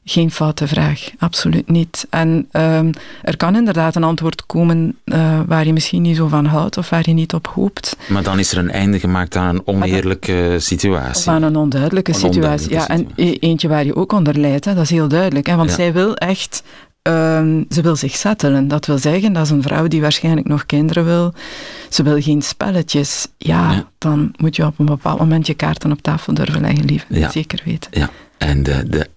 geen 0.03 0.31
foute 0.31 0.67
vraag, 0.67 1.09
absoluut 1.19 1.69
niet. 1.69 2.07
En 2.09 2.47
ehm, 2.51 2.91
er 3.21 3.37
kan 3.37 3.55
inderdaad 3.55 3.95
een 3.95 4.03
antwoord 4.03 4.45
komen 4.45 4.97
waar 5.45 5.65
je 5.65 5.73
misschien 5.73 6.01
niet 6.01 6.15
zo 6.15 6.27
van 6.27 6.45
houdt 6.45 6.77
of 6.77 6.89
waar 6.89 7.03
je 7.05 7.13
niet 7.13 7.33
op 7.33 7.47
hoopt. 7.47 7.97
Maar 8.07 8.23
dan 8.23 8.39
is 8.39 8.51
er 8.51 8.57
een 8.57 8.71
einde 8.71 8.99
gemaakt 8.99 9.35
aan 9.35 9.55
een 9.55 9.61
oneerlijke 9.65 10.55
situatie. 10.57 11.31
Aan 11.31 11.43
een 11.43 11.55
onduidelijke 11.55 12.13
situatie. 12.13 12.71
ja, 12.71 12.87
en 12.87 13.07
e-, 13.15 13.37
eentje 13.39 13.67
waar 13.67 13.85
je 13.85 13.95
ook 13.95 14.11
onder 14.11 14.37
lijdt, 14.37 14.65
hè, 14.65 14.73
dat 14.73 14.83
is 14.83 14.89
heel 14.89 15.07
duidelijk. 15.07 15.47
Hè, 15.47 15.55
want 15.55 15.71
zij 15.71 15.93
wil 15.93 16.15
echt 16.15 16.63
Um, 17.09 17.65
ze 17.69 17.81
wil 17.81 17.95
zich 17.95 18.15
settelen. 18.15 18.67
Dat 18.67 18.85
wil 18.85 18.97
zeggen, 18.97 19.33
dat 19.33 19.43
is 19.43 19.49
een 19.49 19.61
vrouw 19.61 19.87
die 19.87 20.01
waarschijnlijk 20.01 20.47
nog 20.47 20.65
kinderen 20.65 21.05
wil. 21.05 21.33
Ze 21.89 22.03
wil 22.03 22.21
geen 22.21 22.41
spelletjes. 22.41 23.27
Ja, 23.37 23.87
dan 23.97 24.31
moet 24.37 24.55
je 24.55 24.65
op 24.65 24.79
een 24.79 24.85
bepaald 24.85 25.19
moment 25.19 25.47
je 25.47 25.53
kaarten 25.53 25.91
op 25.91 26.01
tafel 26.01 26.33
durven 26.33 26.61
leggen, 26.61 26.85
lief. 26.85 27.05
Ja. 27.09 27.29
Zeker 27.29 27.61
weten. 27.65 27.91
Ja, 27.93 28.09
en 28.37 28.63
de, 28.63 28.89
de, 28.89 29.07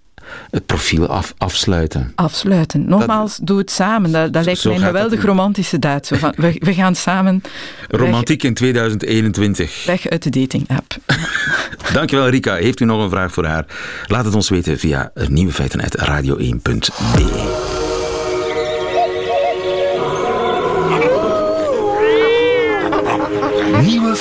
het 0.51 0.67
profiel 0.67 1.07
af, 1.07 1.35
afsluiten. 1.39 2.13
Afsluiten. 2.15 2.89
Nogmaals, 2.89 3.39
doe 3.43 3.59
het 3.59 3.71
samen. 3.71 4.13
Dat, 4.13 4.33
dat 4.33 4.45
lijkt 4.45 4.65
mij 4.65 4.75
een 4.75 4.81
geweldig 4.81 5.25
romantische 5.25 5.79
daad. 5.79 6.07
Zo 6.07 6.17
van, 6.17 6.33
we, 6.37 6.57
we 6.69 6.75
gaan 6.75 6.95
samen... 6.95 7.43
Romantiek 7.89 8.43
in 8.43 8.55
2021. 8.55 9.85
Weg 9.87 10.09
uit 10.09 10.23
de 10.23 10.31
dating-app. 10.31 10.97
Dankjewel, 11.93 12.29
Rika. 12.29 12.55
Heeft 12.55 12.81
u 12.81 12.85
nog 12.85 13.03
een 13.03 13.11
vraag 13.11 13.33
voor 13.33 13.45
haar? 13.45 13.65
Laat 14.07 14.25
het 14.25 14.35
ons 14.35 14.49
weten 14.49 14.79
via 14.79 15.13
nieuwe 15.29 15.53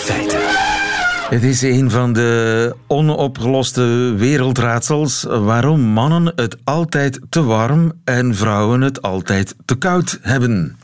feiten 0.01 0.39
radio1.be. 0.39 0.41
Nieuwe 0.41 0.49
feiten. 0.49 1.29
Het 1.29 1.43
is 1.43 1.61
een 1.61 1.91
van 1.91 2.13
de 2.13 2.75
onopgeloste 2.87 4.13
wereldraadsels 4.17 5.23
waarom 5.23 5.81
mannen 5.81 6.33
het 6.35 6.57
altijd 6.63 7.19
te 7.29 7.43
warm 7.43 7.91
en 8.03 8.35
vrouwen 8.35 8.81
het 8.81 9.01
altijd 9.01 9.55
te 9.65 9.75
koud 9.75 10.19
hebben. 10.21 10.77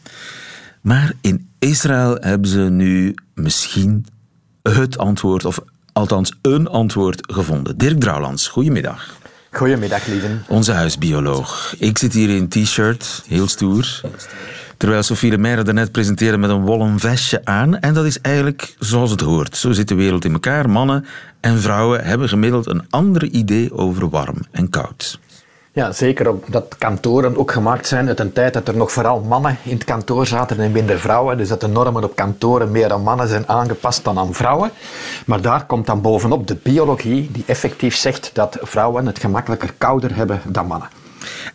Maar 0.82 1.14
in 1.22 1.50
Israël 1.60 2.18
hebben 2.20 2.50
ze 2.50 2.60
nu 2.60 3.16
misschien 3.34 4.06
het 4.62 4.98
antwoord, 4.98 5.46
of 5.46 5.60
althans 5.94 6.34
een 6.42 6.68
antwoord 6.68 7.34
gevonden. 7.34 7.78
Dirk 7.78 8.00
Drouwlands, 8.00 8.48
goedemiddag. 8.48 9.18
Goedemiddag, 9.52 10.08
lieven. 10.08 10.44
Onze 10.48 10.72
huisbioloog. 10.72 11.76
Ik 11.78 11.98
zit 11.98 12.14
hier 12.14 12.30
in 12.30 12.36
een 12.36 12.64
t-shirt, 12.64 13.24
heel 13.28 13.48
stoer. 13.48 14.02
Terwijl 14.78 15.04
Sophie 15.04 15.30
de 15.30 15.38
Meijer 15.38 15.64
daarnet 15.64 15.92
presenteerde 15.92 16.38
met 16.38 16.50
een 16.50 16.66
wollen 16.66 17.00
vestje 17.00 17.42
aan. 17.44 17.80
En 17.80 17.94
dat 17.94 18.06
is 18.06 18.22
eigenlijk 18.22 18.76
zoals 18.80 19.12
het 19.12 19.22
hoort. 19.22 19.58
Zo 19.58 19.72
zit 19.72 19.88
de 19.88 19.96
wereld 19.96 20.26
in 20.26 20.34
elkaar. 20.34 20.70
Mannen 20.70 21.06
en 21.40 21.60
vrouwen 21.60 22.04
hebben 22.04 22.30
gemiddeld 22.30 22.68
een 22.68 22.86
ander 22.90 23.24
idee 23.24 23.74
over 23.74 24.10
warm 24.10 24.38
en 24.52 24.70
koud. 24.70 25.20
Ja, 25.78 25.92
zeker 25.92 26.30
omdat 26.30 26.76
kantoren 26.78 27.38
ook 27.38 27.52
gemaakt 27.52 27.88
zijn 27.88 28.08
uit 28.08 28.20
een 28.20 28.34
tijd 28.34 28.54
dat 28.54 28.68
er 28.68 28.76
nog 28.76 28.92
vooral 28.92 29.22
mannen 29.22 29.58
in 29.64 29.74
het 29.74 29.84
kantoor 29.84 30.28
zaten 30.28 30.60
en 30.60 30.72
minder 30.72 31.00
vrouwen. 31.00 31.38
Dus 31.38 31.48
dat 31.48 31.62
de 31.62 31.68
normen 31.68 32.04
op 32.04 32.16
kantoren 32.16 32.72
meer 32.72 32.94
aan 32.94 33.04
mannen 33.04 33.28
zijn 33.28 33.48
aangepast 33.48 34.04
dan 34.04 34.18
aan 34.18 34.34
vrouwen. 34.34 34.72
Maar 35.26 35.42
daar 35.42 35.66
komt 35.66 35.86
dan 35.86 36.02
bovenop 36.02 36.48
de 36.48 36.58
biologie 36.64 37.30
die 37.32 37.44
effectief 37.48 37.96
zegt 37.96 38.30
dat 38.34 38.58
vrouwen 38.62 39.06
het 39.06 39.20
gemakkelijker 39.20 39.74
kouder 39.78 40.16
hebben 40.16 40.42
dan 40.46 40.68
mannen. 40.68 40.90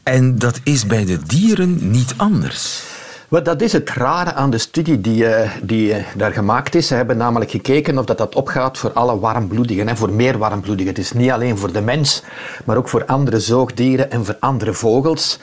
En 0.02 0.38
dat 0.38 0.60
is 0.64 0.86
bij 0.86 1.04
de 1.04 1.18
dieren 1.26 1.90
niet 1.90 2.14
anders. 2.16 2.91
Dat 3.40 3.62
is 3.62 3.72
het 3.72 3.90
rare 3.90 4.32
aan 4.32 4.50
de 4.50 4.58
studie 4.58 5.00
die, 5.00 5.24
uh, 5.24 5.50
die 5.62 5.88
uh, 5.88 5.96
daar 6.16 6.32
gemaakt 6.32 6.74
is. 6.74 6.86
Ze 6.86 6.94
hebben 6.94 7.16
namelijk 7.16 7.50
gekeken 7.50 7.98
of 7.98 8.04
dat, 8.04 8.18
dat 8.18 8.34
opgaat 8.34 8.78
voor 8.78 8.92
alle 8.92 9.18
warmbloedigen, 9.18 9.88
hè, 9.88 9.96
voor 9.96 10.12
meer 10.12 10.38
warmbloedigen. 10.38 10.92
Het 10.92 11.02
is 11.02 11.12
niet 11.12 11.30
alleen 11.30 11.58
voor 11.58 11.72
de 11.72 11.80
mens, 11.80 12.22
maar 12.64 12.76
ook 12.76 12.88
voor 12.88 13.04
andere 13.04 13.40
zoogdieren 13.40 14.10
en 14.10 14.24
voor 14.24 14.36
andere 14.40 14.72
vogels. 14.72 15.38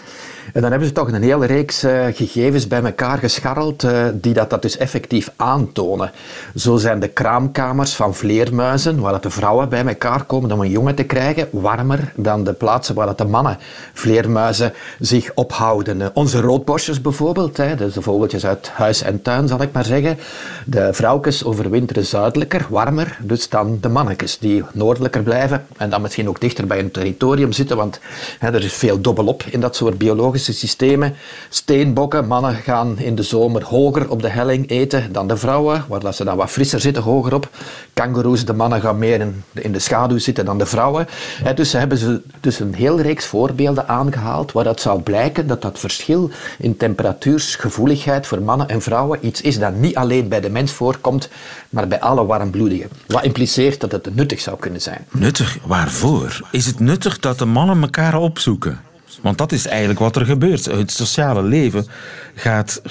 En 0.54 0.62
dan 0.62 0.70
hebben 0.70 0.88
ze 0.88 0.94
toch 0.94 1.12
een 1.12 1.24
hele 1.24 1.46
reeks 1.46 1.84
uh, 1.84 2.06
gegevens 2.14 2.68
bij 2.68 2.84
elkaar 2.84 3.18
gescharreld 3.18 3.84
uh, 3.84 4.06
die 4.14 4.34
dat, 4.34 4.50
dat 4.50 4.62
dus 4.62 4.78
effectief 4.78 5.32
aantonen. 5.36 6.12
Zo 6.56 6.78
zijn 6.78 7.00
de 7.00 7.08
kraamkamers 7.08 7.94
van 7.94 8.16
vleermuizen, 8.16 9.00
waar 9.00 9.22
de 9.22 9.30
vrouwen 9.30 9.70
bij 9.70 9.86
elkaar 9.86 10.24
komen 10.24 10.52
om 10.52 10.62
een 10.62 10.70
jongen 10.70 10.96
te 10.96 11.04
krijgen, 11.04 11.48
warmer 11.52 12.12
dan 12.16 12.44
de 12.44 12.54
plaatsen 12.54 12.96
waar 12.96 13.06
dat 13.06 13.18
de 13.18 13.26
mannen 13.26 13.58
vleermuizen 13.94 14.74
zich 15.00 15.32
ophouden. 15.34 16.00
Uh, 16.00 16.08
onze 16.14 16.42
roodborstjes 16.42 17.02
bijvoorbeeld, 17.02 17.58
hè, 17.58 17.76
dus 17.76 17.94
de 17.94 18.02
vogeltjes 18.02 18.46
uit 18.46 18.70
huis 18.70 19.02
en 19.02 19.22
tuin 19.22 19.48
zal 19.48 19.62
ik 19.62 19.72
maar 19.72 19.86
zeggen. 19.86 20.18
De 20.66 20.90
vrouwtjes 20.92 21.44
overwinteren 21.44 22.06
zuidelijker, 22.06 22.66
warmer, 22.70 23.18
dus 23.22 23.50
dan 23.50 23.78
de 23.82 23.90
mannetjes 23.90 24.38
die 24.38 24.64
noordelijker 24.74 25.24
blijven 25.24 25.66
en 25.78 25.90
dan 25.90 26.02
misschien 26.02 26.30
ook 26.30 26.42
dichter 26.42 26.68
bij 26.68 26.80
een 26.80 26.92
territorium 26.92 27.52
zitten, 27.52 27.78
want 27.78 28.00
hè, 28.40 28.48
er 28.48 28.64
is 28.64 28.74
veel 28.74 29.02
dubbelop 29.02 29.44
in 29.50 29.60
dat 29.60 29.76
soort 29.76 29.98
biologische 29.98 30.38
systemen. 30.40 31.16
Steenbokken, 31.50 32.28
mannen 32.28 32.56
gaan 32.56 32.98
in 32.98 33.16
de 33.16 33.24
zomer 33.24 33.64
hoger 33.64 34.10
op 34.10 34.22
de 34.22 34.30
helling 34.30 34.70
eten 34.70 35.12
dan 35.12 35.28
de 35.28 35.38
vrouwen, 35.38 35.86
waar 35.88 36.14
ze 36.14 36.24
dan 36.24 36.38
wat 36.38 36.50
frisser 36.50 36.80
zitten, 36.80 37.04
hoger 37.04 37.34
op. 37.34 37.50
Kangoeroes, 37.94 38.46
de 38.46 38.54
mannen 38.54 38.82
gaan 38.82 38.98
meer 38.98 39.28
in, 39.54 39.72
de 39.72 39.80
schaduw 39.80 40.18
zitten 40.18 40.46
dan 40.46 40.58
de 40.58 40.66
vrouwen. 40.66 41.08
He, 41.44 41.54
dus 41.54 41.74
hebben 41.74 41.98
ze 41.98 42.22
dus 42.40 42.60
een 42.60 42.74
heel 42.74 43.02
reeks 43.02 43.26
voorbeelden 43.26 43.88
aangehaald 43.88 44.52
waar 44.52 44.64
dat 44.64 44.82
zou 44.82 45.02
blijken 45.02 45.48
dat 45.48 45.62
dat 45.62 45.80
verschil 45.80 46.30
in 46.58 46.78
temperatuursgevoeligheid 46.78 48.28
voor 48.28 48.42
mannen 48.42 48.68
en 48.70 48.82
vrouwen 48.82 49.26
iets 49.26 49.42
is 49.42 49.60
dat 49.60 49.76
niet 49.76 49.96
alleen 49.96 50.28
bij 50.28 50.42
de 50.42 50.50
mens 50.50 50.72
voorkomt, 50.72 51.30
maar 51.70 51.88
bij 51.88 52.00
alle 52.00 52.26
warmbloedigen. 52.26 52.90
Wat 53.08 53.24
impliceert 53.24 53.80
dat 53.80 53.92
het 53.92 54.16
nuttig 54.16 54.40
zou 54.40 54.58
kunnen 54.60 54.82
zijn. 54.82 55.06
Nuttig? 55.12 55.58
Waarvoor? 55.66 56.42
Is 56.52 56.66
het 56.66 56.80
nuttig 56.80 57.20
dat 57.20 57.38
de 57.38 57.46
mannen 57.46 57.82
elkaar 57.82 58.16
opzoeken? 58.16 58.80
Want 59.22 59.38
dat 59.38 59.52
is 59.52 59.66
eigenlijk 59.68 60.00
wat 60.00 60.16
er 60.16 60.26
gebeurt. 60.26 60.66
Het 60.66 60.92
sociale 60.92 61.44
leven 61.44 61.88
gaat 62.36 62.82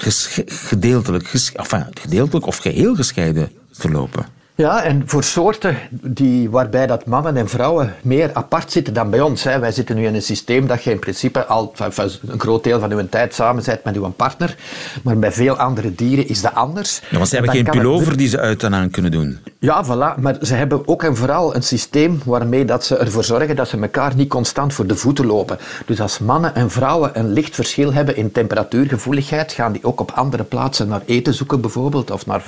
gedeeltelijk, 0.45 1.27
gedeeltelijk 1.93 2.45
of 2.45 2.57
geheel 2.57 2.95
gescheiden 2.95 3.51
verlopen. 3.71 4.38
Ja, 4.59 4.83
en 4.83 5.03
voor 5.05 5.23
soorten 5.23 5.77
die, 5.89 6.49
waarbij 6.49 6.87
dat 6.87 7.05
mannen 7.05 7.37
en 7.37 7.49
vrouwen 7.49 7.93
meer 8.01 8.29
apart 8.33 8.71
zitten 8.71 8.93
dan 8.93 9.09
bij 9.09 9.21
ons. 9.21 9.43
Hè. 9.43 9.59
Wij 9.59 9.71
zitten 9.71 9.95
nu 9.95 10.05
in 10.05 10.15
een 10.15 10.21
systeem 10.21 10.67
dat 10.67 10.83
je 10.83 10.91
in 10.91 10.99
principe 10.99 11.45
al 11.45 11.73
een 12.27 12.39
groot 12.39 12.63
deel 12.63 12.79
van 12.79 12.91
uw 12.91 13.09
tijd 13.09 13.33
samen 13.33 13.63
bent 13.65 13.83
met 13.83 13.95
uw 13.95 14.09
partner. 14.09 14.55
Maar 15.03 15.17
bij 15.17 15.31
veel 15.31 15.57
andere 15.57 15.95
dieren 15.95 16.27
is 16.27 16.41
dat 16.41 16.53
anders. 16.53 17.01
Ja, 17.09 17.17
want 17.17 17.29
ze 17.29 17.35
hebben 17.35 17.53
geen 17.53 17.63
pullover 17.63 18.17
die 18.17 18.27
ze 18.27 18.39
uit 18.39 18.63
en 18.63 18.75
aan 18.75 18.89
kunnen 18.89 19.11
doen. 19.11 19.39
Ja, 19.59 19.85
voilà. 19.85 20.19
Maar 20.21 20.37
ze 20.41 20.53
hebben 20.53 20.87
ook 20.87 21.03
en 21.03 21.15
vooral 21.15 21.55
een 21.55 21.63
systeem 21.63 22.21
waarmee 22.25 22.65
dat 22.65 22.85
ze 22.85 22.97
ervoor 22.97 23.23
zorgen 23.23 23.55
dat 23.55 23.67
ze 23.67 23.77
elkaar 23.77 24.15
niet 24.15 24.29
constant 24.29 24.73
voor 24.73 24.87
de 24.87 24.95
voeten 24.95 25.25
lopen. 25.25 25.57
Dus 25.85 26.01
als 26.01 26.19
mannen 26.19 26.55
en 26.55 26.71
vrouwen 26.71 27.11
een 27.13 27.33
licht 27.33 27.55
verschil 27.55 27.93
hebben 27.93 28.15
in 28.15 28.31
temperatuurgevoeligheid, 28.31 29.51
gaan 29.51 29.71
die 29.71 29.83
ook 29.83 29.99
op 29.99 30.11
andere 30.11 30.43
plaatsen 30.43 30.87
naar 30.87 31.01
eten 31.05 31.33
zoeken 31.33 31.61
bijvoorbeeld, 31.61 32.11
of 32.11 32.25
naar, 32.25 32.43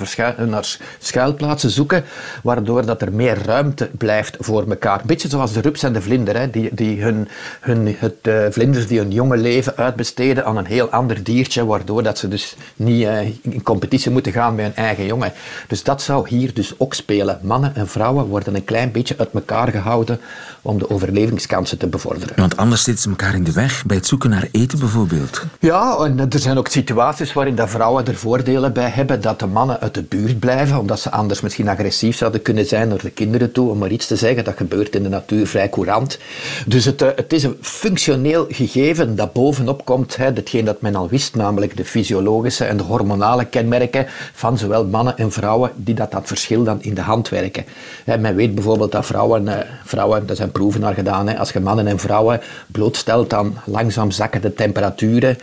naar 0.46 0.76
schuilplaatsen 0.98 1.70
zoeken, 1.70 2.01
waardoor 2.42 2.86
dat 2.86 3.02
er 3.02 3.12
meer 3.12 3.38
ruimte 3.44 3.90
blijft 3.98 4.36
voor 4.40 4.68
elkaar. 4.68 5.00
Beetje 5.04 5.28
zoals 5.28 5.52
de 5.52 5.60
rups 5.60 5.82
en 5.82 5.92
de 5.92 6.02
vlinder, 6.02 6.36
hè, 6.36 6.50
die, 6.50 6.70
die 6.72 7.02
hun, 7.02 7.28
hun, 7.60 7.96
het, 7.98 8.14
uh, 8.22 8.44
vlinders 8.50 8.86
die 8.86 8.98
hun 8.98 9.10
jonge 9.10 9.36
leven 9.36 9.76
uitbesteden 9.76 10.44
aan 10.44 10.56
een 10.56 10.66
heel 10.66 10.90
ander 10.90 11.22
diertje, 11.22 11.66
waardoor 11.66 12.02
dat 12.02 12.18
ze 12.18 12.28
dus 12.28 12.56
niet 12.76 13.02
uh, 13.02 13.20
in 13.42 13.62
competitie 13.62 14.10
moeten 14.10 14.32
gaan 14.32 14.54
met 14.54 14.64
hun 14.64 14.74
eigen 14.74 15.06
jongen. 15.06 15.32
Dus 15.68 15.82
dat 15.82 16.02
zou 16.02 16.28
hier 16.28 16.54
dus 16.54 16.74
ook 16.78 16.94
spelen. 16.94 17.38
Mannen 17.42 17.74
en 17.74 17.88
vrouwen 17.88 18.26
worden 18.26 18.54
een 18.54 18.64
klein 18.64 18.90
beetje 18.92 19.14
uit 19.18 19.28
elkaar 19.32 19.68
gehouden 19.68 20.20
om 20.62 20.78
de 20.78 20.90
overlevingskansen 20.90 21.78
te 21.78 21.86
bevorderen. 21.86 22.36
Want 22.36 22.56
anders 22.56 22.82
zitten 22.82 23.02
ze 23.02 23.08
elkaar 23.08 23.34
in 23.34 23.44
de 23.44 23.52
weg 23.52 23.86
bij 23.86 23.96
het 23.96 24.06
zoeken 24.06 24.30
naar 24.30 24.48
eten 24.50 24.78
bijvoorbeeld. 24.78 25.44
Ja, 25.60 25.96
en 25.96 26.18
er 26.30 26.38
zijn 26.38 26.58
ook 26.58 26.68
situaties 26.68 27.32
waarin 27.32 27.54
de 27.54 27.66
vrouwen 27.68 28.06
er 28.06 28.16
voordelen 28.16 28.72
bij 28.72 28.88
hebben 28.88 29.20
dat 29.20 29.38
de 29.38 29.46
mannen 29.46 29.80
uit 29.80 29.94
de 29.94 30.02
buurt 30.02 30.38
blijven, 30.38 30.78
omdat 30.78 31.00
ze 31.00 31.10
anders 31.10 31.40
misschien 31.40 31.68
agressief 31.68 31.91
zouden 31.92 32.42
kunnen 32.42 32.66
zijn 32.66 32.88
naar 32.88 33.02
de 33.02 33.10
kinderen 33.10 33.52
toe, 33.52 33.70
om 33.70 33.78
maar 33.78 33.90
iets 33.90 34.06
te 34.06 34.16
zeggen. 34.16 34.44
Dat 34.44 34.56
gebeurt 34.56 34.94
in 34.94 35.02
de 35.02 35.08
natuur 35.08 35.46
vrij 35.46 35.68
courant. 35.68 36.18
Dus 36.66 36.84
het, 36.84 37.02
eh, 37.02 37.08
het 37.16 37.32
is 37.32 37.42
een 37.42 37.56
functioneel 37.60 38.46
gegeven 38.48 39.16
dat 39.16 39.32
bovenop 39.32 39.84
komt, 39.84 40.16
hè, 40.16 40.32
datgene 40.32 40.64
dat 40.64 40.80
men 40.80 40.94
al 40.94 41.08
wist, 41.08 41.34
namelijk 41.34 41.76
de 41.76 41.84
fysiologische 41.84 42.64
en 42.64 42.76
de 42.76 42.82
hormonale 42.82 43.44
kenmerken 43.44 44.06
van 44.32 44.58
zowel 44.58 44.84
mannen 44.84 45.18
en 45.18 45.32
vrouwen, 45.32 45.70
die 45.74 45.94
dat, 45.94 46.10
dat 46.10 46.26
verschil 46.26 46.64
dan 46.64 46.82
in 46.82 46.94
de 46.94 47.00
hand 47.00 47.28
werken. 47.28 47.64
men 48.04 48.34
weet 48.34 48.54
bijvoorbeeld 48.54 48.92
dat 48.92 49.06
vrouwen, 49.06 49.48
eh, 49.48 49.68
vrouwen 49.84 50.26
dat 50.26 50.36
zijn 50.36 50.52
proeven 50.52 50.80
naar 50.80 50.94
gedaan. 50.94 51.28
Hè. 51.28 51.38
Als 51.38 51.50
je 51.52 51.60
mannen 51.60 51.86
en 51.86 51.98
vrouwen 51.98 52.40
blootstelt, 52.66 53.30
dan 53.30 53.56
langzaam 53.64 54.10
zakken 54.10 54.40
de 54.40 54.54
temperaturen. 54.54 55.38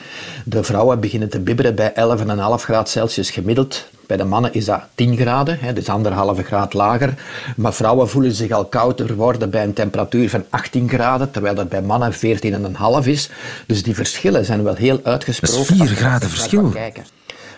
De 0.45 0.63
vrouwen 0.63 0.99
beginnen 0.99 1.29
te 1.29 1.39
bibberen 1.39 1.75
bij 1.75 1.93
11,5 1.93 2.63
graden 2.63 2.87
Celsius 2.87 3.31
gemiddeld. 3.31 3.87
Bij 4.09 4.17
de 4.17 4.23
mannen 4.23 4.53
is 4.53 4.65
dat 4.65 4.81
10 4.95 5.17
graden, 5.17 5.57
hè, 5.59 5.73
dus 5.73 5.89
anderhalve 5.89 6.43
graad 6.43 6.73
lager. 6.73 7.13
Maar 7.55 7.73
vrouwen 7.73 8.09
voelen 8.09 8.31
zich 8.31 8.51
al 8.51 8.65
kouder 8.65 9.15
worden 9.15 9.49
bij 9.49 9.63
een 9.63 9.73
temperatuur 9.73 10.29
van 10.29 10.45
18 10.49 10.89
graden, 10.89 11.31
terwijl 11.31 11.55
dat 11.55 11.69
bij 11.69 11.81
mannen 11.81 12.13
14,5 12.13 13.07
is. 13.07 13.29
Dus 13.65 13.83
die 13.83 13.95
verschillen 13.95 14.45
zijn 14.45 14.63
wel 14.63 14.75
heel 14.75 14.99
uitgesproken. 15.03 15.57
Dat 15.57 15.69
is 15.69 15.87
4 15.87 15.97
graden 15.97 16.29
verschil. 16.29 16.73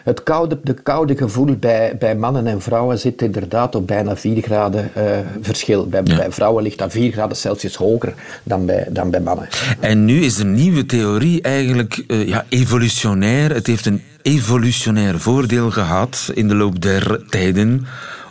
Het 0.04 0.24
koude, 0.24 0.60
de 0.64 0.74
koude 0.74 1.18
gevoel 1.18 1.56
bij, 1.56 1.96
bij 2.00 2.16
mannen 2.16 2.48
en 2.48 2.62
vrouwen 2.62 3.00
zit 3.00 3.22
inderdaad 3.22 3.76
op 3.76 3.88
bijna 3.88 4.16
4 4.16 4.42
graden 4.42 4.92
uh, 4.98 5.04
verschil. 5.42 5.88
Bij, 5.88 6.04
bij, 6.04 6.32
vrouwen 6.32 6.64
ligt 6.64 6.78
dat 6.78 6.92
4 6.92 7.12
graden 7.12 7.38
Celsius 7.38 7.76
hoger 7.76 8.14
dan 8.44 8.66
bij, 8.66 8.88
dan 8.90 9.10
bij 9.10 9.22
mannen. 9.22 9.48
En 9.80 10.06
nu 10.06 10.24
is 10.24 10.36
de 10.36 10.46
nieuwe 10.46 10.86
theorie 10.86 11.42
eigenlijk 11.42 12.04
uh, 12.08 12.28
ja, 12.28 12.46
evolutionair. 12.50 13.54
Het 13.54 13.68
heeft 13.68 13.86
een 13.86 14.02
evolutionair 14.22 15.20
voordeel 15.20 15.72
gehad 15.72 16.32
in 16.34 16.48
de 16.48 16.56
loop 16.56 16.82
der 16.82 17.24
tijden 17.30 17.86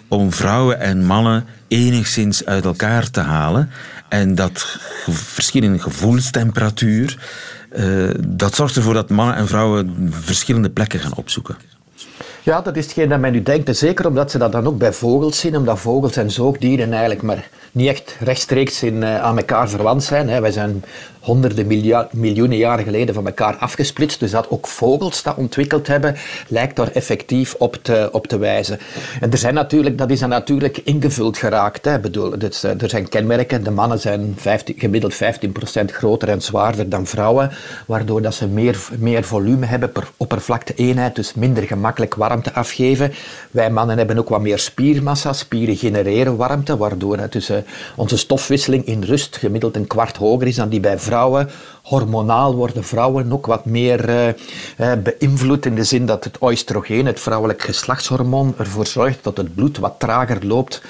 om 0.09 0.33
vrouwen 0.33 0.81
en 0.81 1.05
mannen 1.05 1.45
enigszins 1.69 2.45
uit 2.45 2.65
elkaar 2.65 3.11
te 3.11 3.21
halen. 3.21 3.71
En 4.09 4.35
dat 4.35 4.79
verschil 5.09 5.63
in 5.63 5.81
gevoelstemperatuur 5.81 7.19
dat 8.29 8.55
zorgt 8.55 8.77
ervoor 8.77 8.95
dat 8.95 9.11
mannen 9.11 9.37
en 9.37 9.49
vrouwen 9.49 10.09
verschillende 10.11 10.71
plekken 10.71 11.01
gaan 11.01 11.15
opzoeken. 11.15 11.57
Ja, 12.43 12.61
dat 12.61 12.77
is 12.77 12.85
hetgeen 12.85 13.09
dat 13.09 13.21
men 13.21 13.33
nu 13.33 13.43
denkt. 13.43 13.77
Zeker 13.77 14.07
omdat 14.07 14.31
ze 14.31 14.39
dat 14.39 14.53
dan 14.53 14.67
ook 14.67 14.79
bij 14.79 14.93
vogels 14.93 15.41
zien, 15.41 15.57
omdat 15.57 15.79
vogels 15.79 16.17
en 16.17 16.31
zoogdieren 16.31 16.91
eigenlijk 16.91 17.23
maar 17.23 17.49
niet 17.73 17.89
echt 17.89 18.17
rechtstreeks 18.21 18.83
in, 18.83 18.95
uh, 18.95 19.23
aan 19.23 19.37
elkaar 19.37 19.69
verwant 19.69 20.03
zijn. 20.03 20.29
Hè. 20.29 20.41
Wij 20.41 20.51
zijn 20.51 20.85
honderden 21.21 21.67
miljoenen 22.11 22.57
jaren 22.57 22.85
geleden 22.85 23.15
van 23.15 23.27
elkaar 23.27 23.57
afgesplitst. 23.57 24.21
Dus 24.21 24.31
dat 24.31 24.51
ook 24.51 24.67
vogels 24.67 25.23
dat 25.23 25.37
ontwikkeld 25.37 25.87
hebben, 25.87 26.17
lijkt 26.49 26.77
daar 26.77 26.91
effectief 26.93 27.55
op 27.59 27.79
te, 27.83 28.09
op 28.13 28.27
te 28.27 28.39
wijzen. 28.39 28.79
En 29.21 29.31
er 29.31 29.39
zijn 29.39 29.55
natuurlijk, 29.55 29.99
dat 29.99 30.11
is 30.11 30.21
dan 30.21 30.29
natuurlijk 30.29 30.79
ingevuld 30.79 31.39
geraakt. 31.39 31.85
Hè. 31.85 31.99
Bedoel, 31.99 32.39
dus, 32.39 32.63
er 32.63 32.89
zijn 32.89 33.09
kenmerken. 33.09 33.65
De 33.65 33.71
mannen 33.71 34.01
zijn 34.01 34.35
15, 34.37 34.75
gemiddeld 34.79 35.15
15% 35.15 35.19
groter 35.93 36.29
en 36.29 36.43
zwaarder 36.43 36.89
dan 36.89 37.07
vrouwen, 37.07 37.51
waardoor 37.87 38.23
dat 38.23 38.35
ze 38.35 38.47
meer, 38.47 38.89
meer 38.99 39.25
volume 39.25 39.67
hebben 39.67 39.93
per 39.93 40.09
oppervlakte-eenheid, 40.17 41.15
dus 41.15 41.35
minder 41.35 41.63
gemakkelijk 41.63 42.15
warmte 42.31 42.55
afgeven. 42.55 43.13
Wij 43.51 43.71
mannen 43.71 43.97
hebben 43.97 44.19
ook 44.19 44.29
wat 44.29 44.41
meer 44.41 44.59
spiermassa. 44.59 45.33
Spieren 45.33 45.77
genereren 45.77 46.37
warmte, 46.37 46.77
waardoor 46.77 47.19
het 47.19 47.33
dus, 47.33 47.51
uh, 47.51 47.57
onze 47.97 48.17
stofwisseling 48.17 48.85
in 48.85 49.03
rust 49.03 49.37
gemiddeld 49.37 49.77
een 49.77 49.87
kwart 49.87 50.17
hoger 50.17 50.47
is 50.47 50.57
dan 50.57 50.69
die 50.69 50.81
bij 50.81 50.99
vrouwen 50.99 51.51
hormonaal 51.83 52.55
worden 52.55 52.85
vrouwen 52.85 53.33
ook 53.33 53.47
wat 53.47 53.65
meer 53.65 54.09
uh, 54.09 54.93
beïnvloed 55.03 55.67
in 55.67 55.75
de 55.75 55.85
zin 55.85 56.07
dat 56.07 56.25
het 56.25 56.37
oestrogeen, 56.41 57.07
het 57.07 57.21
vrouwelijk 57.21 57.63
geslachtshormoon, 57.63 58.55
ervoor 58.59 58.87
zorgt 58.87 59.25
dat 59.25 59.37
het 59.37 59.55
bloed 59.55 59.79
wat 59.79 59.95
trager 59.99 60.47
loopt 60.47 60.83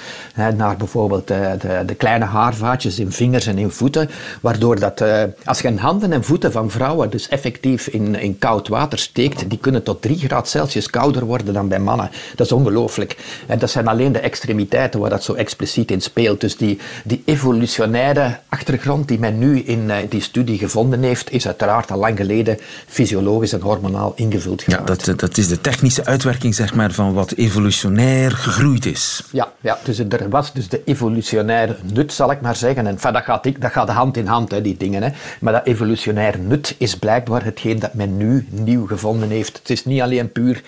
naar 0.56 0.76
bijvoorbeeld 0.76 1.28
de, 1.28 1.82
de, 1.86 1.94
kleine 1.94 2.24
haarvaatjes 2.24 2.98
in 2.98 3.12
vingers 3.12 3.46
en 3.46 3.58
in 3.58 3.70
voeten, 3.70 4.10
waardoor 4.40 4.78
dat 4.78 5.04
als 5.44 5.60
je 5.60 5.78
handen 5.78 6.12
en 6.12 6.24
voeten 6.24 6.52
van 6.52 6.70
vrouwen 6.70 7.10
dus 7.10 7.28
effectief 7.28 7.86
in, 7.86 8.14
in 8.14 8.38
koud 8.38 8.68
water 8.68 8.98
steekt, 8.98 9.50
die 9.50 9.58
kunnen 9.58 9.82
tot 9.82 10.02
3 10.02 10.18
graden 10.18 10.48
Celsius 10.48 10.90
kouder 10.90 11.24
worden 11.24 11.29
dan 11.38 11.68
bij 11.68 11.78
mannen. 11.78 12.10
Dat 12.36 12.46
is 12.46 12.52
ongelooflijk. 12.52 13.16
En 13.46 13.58
dat 13.58 13.70
zijn 13.70 13.88
alleen 13.88 14.12
de 14.12 14.18
extremiteiten 14.18 15.00
waar 15.00 15.10
dat 15.10 15.24
zo 15.24 15.34
expliciet 15.34 15.90
in 15.90 16.00
speelt. 16.00 16.40
Dus 16.40 16.56
die, 16.56 16.78
die 17.04 17.22
evolutionaire 17.24 18.38
achtergrond 18.48 19.08
die 19.08 19.18
men 19.18 19.38
nu 19.38 19.58
in 19.58 19.90
die 20.08 20.20
studie 20.20 20.58
gevonden 20.58 21.02
heeft, 21.02 21.32
is 21.32 21.46
uiteraard 21.46 21.90
al 21.90 21.98
lang 21.98 22.16
geleden 22.16 22.58
fysiologisch 22.86 23.52
en 23.52 23.60
hormonaal 23.60 24.12
ingevuld 24.16 24.62
geraakt. 24.62 24.88
Ja, 24.88 24.94
dat, 25.12 25.20
dat 25.20 25.36
is 25.36 25.48
de 25.48 25.60
technische 25.60 26.04
uitwerking 26.04 26.54
zeg 26.54 26.74
maar, 26.74 26.92
van 26.92 27.12
wat 27.12 27.32
evolutionair 27.32 28.30
gegroeid 28.30 28.86
is. 28.86 29.22
Ja, 29.32 29.52
ja 29.60 29.78
dus 29.84 29.98
er 29.98 30.28
was 30.28 30.52
dus 30.52 30.68
de 30.68 30.82
evolutionaire 30.84 31.76
nut, 31.92 32.12
zal 32.12 32.30
ik 32.30 32.40
maar 32.40 32.56
zeggen. 32.56 32.86
En 32.86 32.92
enfin, 32.92 33.12
dat, 33.12 33.22
gaat, 33.22 33.44
dat 33.58 33.72
gaat 33.72 33.88
hand 33.88 34.16
in 34.16 34.26
hand, 34.26 34.50
hè, 34.50 34.62
die 34.62 34.76
dingen. 34.76 35.02
Hè. 35.02 35.10
Maar 35.40 35.52
dat 35.52 35.66
evolutionair 35.66 36.38
nut 36.38 36.74
is 36.78 36.96
blijkbaar 36.96 37.44
hetgeen 37.44 37.78
dat 37.78 37.94
men 37.94 38.16
nu 38.16 38.46
nieuw 38.50 38.86
gevonden 38.86 39.28
heeft. 39.28 39.58
Het 39.58 39.70
is 39.70 39.84
niet 39.84 40.00
alleen 40.00 40.32
puur 40.32 40.62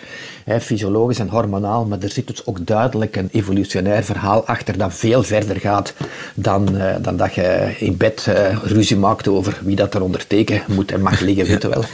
hè, 0.53 0.61
fysiologisch 0.61 1.19
en 1.19 1.29
hormonaal, 1.29 1.85
maar 1.85 1.99
er 2.01 2.11
zit 2.11 2.27
dus 2.27 2.47
ook 2.47 2.67
duidelijk 2.67 3.17
een 3.17 3.29
evolutionair 3.33 4.05
verhaal 4.05 4.47
achter 4.47 4.79
dat 4.79 4.95
veel 4.95 5.23
verder 5.23 5.61
gaat 5.61 5.95
dan, 6.35 6.77
uh, 6.77 6.95
dan 7.01 7.17
dat 7.17 7.35
je 7.35 7.75
in 7.79 7.97
bed 7.97 8.27
uh, 8.29 8.35
ruzie 8.65 8.97
maakt 8.97 9.29
over 9.29 9.59
wie 9.63 9.77
dat 9.77 9.95
er 9.95 10.03
onderteken 10.03 10.63
moet 10.67 10.93
en 10.93 11.01
mag 11.01 11.21
liggen, 11.21 11.47
weet 11.47 11.63
wel. 11.63 11.85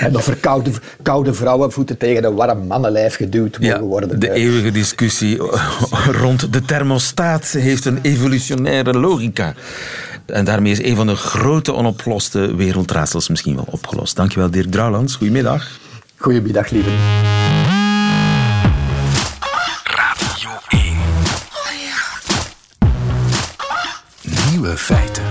en 0.00 0.16
of 0.16 0.26
er 0.26 0.36
koude, 0.36 0.70
koude 1.02 1.34
vrouwenvoeten 1.34 1.96
tegen 1.98 2.24
een 2.24 2.34
warm 2.34 2.66
mannenlijf 2.66 3.16
geduwd 3.16 3.60
mogen 3.60 3.80
worden. 3.80 4.20
De 4.20 4.32
eeuwige 4.32 4.70
discussie 4.70 5.36
rond 6.22 6.52
de 6.52 6.62
thermostaat 6.62 7.46
heeft 7.46 7.84
een 7.84 7.98
evolutionaire 8.02 8.98
logica. 8.98 9.54
En 10.26 10.44
daarmee 10.44 10.72
is 10.72 10.82
een 10.82 10.96
van 10.96 11.06
de 11.06 11.16
grote 11.16 11.74
onoploste 11.74 12.56
wereldraadsels 12.56 13.28
misschien 13.28 13.54
wel 13.54 13.68
opgelost. 13.70 14.16
Dankjewel 14.16 14.50
Dirk 14.50 14.70
Drouwlands. 14.70 15.14
Goedemiddag. 15.14 15.78
Goedemiddag, 16.16 16.70
lieve. 16.70 16.90
Nieuwe 24.66 24.80
feiten. 24.80 25.24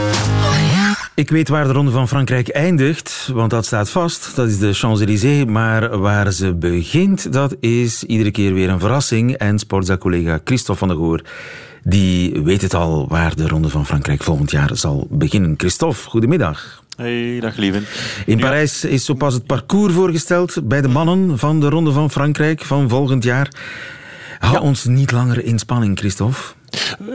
Ik 1.15 1.29
weet 1.29 1.49
waar 1.49 1.67
de 1.67 1.73
Ronde 1.73 1.91
van 1.91 2.07
Frankrijk 2.07 2.47
eindigt, 2.47 3.29
want 3.33 3.49
dat 3.49 3.65
staat 3.65 3.89
vast. 3.89 4.35
Dat 4.35 4.47
is 4.47 4.57
de 4.57 4.73
Champs-Élysées. 4.73 5.45
Maar 5.45 5.99
waar 5.99 6.31
ze 6.31 6.53
begint, 6.53 7.33
dat 7.33 7.55
is 7.59 8.03
iedere 8.03 8.31
keer 8.31 8.53
weer 8.53 8.69
een 8.69 8.79
verrassing. 8.79 9.33
En 9.33 9.59
sportza-collega 9.59 10.39
Christophe 10.43 10.79
van 10.79 10.87
der 10.87 10.97
Goor, 10.97 11.21
die 11.83 12.41
weet 12.43 12.61
het 12.61 12.73
al 12.73 13.07
waar 13.07 13.35
de 13.35 13.47
Ronde 13.47 13.69
van 13.69 13.85
Frankrijk 13.85 14.23
volgend 14.23 14.51
jaar 14.51 14.69
zal 14.73 15.07
beginnen. 15.09 15.53
Christophe, 15.57 16.09
goedemiddag. 16.09 16.83
Hey, 16.97 17.39
dag 17.39 17.55
lieve. 17.55 17.81
In 18.25 18.39
Parijs 18.39 18.83
is 18.83 19.05
zo 19.05 19.13
pas 19.13 19.33
het 19.33 19.45
parcours 19.45 19.93
voorgesteld 19.93 20.67
bij 20.67 20.81
de 20.81 20.87
mannen 20.87 21.37
van 21.39 21.59
de 21.59 21.69
Ronde 21.69 21.91
van 21.91 22.11
Frankrijk 22.11 22.61
van 22.61 22.89
volgend 22.89 23.23
jaar. 23.23 23.49
Hou 24.39 24.59
ons 24.59 24.85
niet 24.85 25.11
langer 25.11 25.43
in 25.43 25.59
spanning, 25.59 25.97
Christophe. 25.97 26.54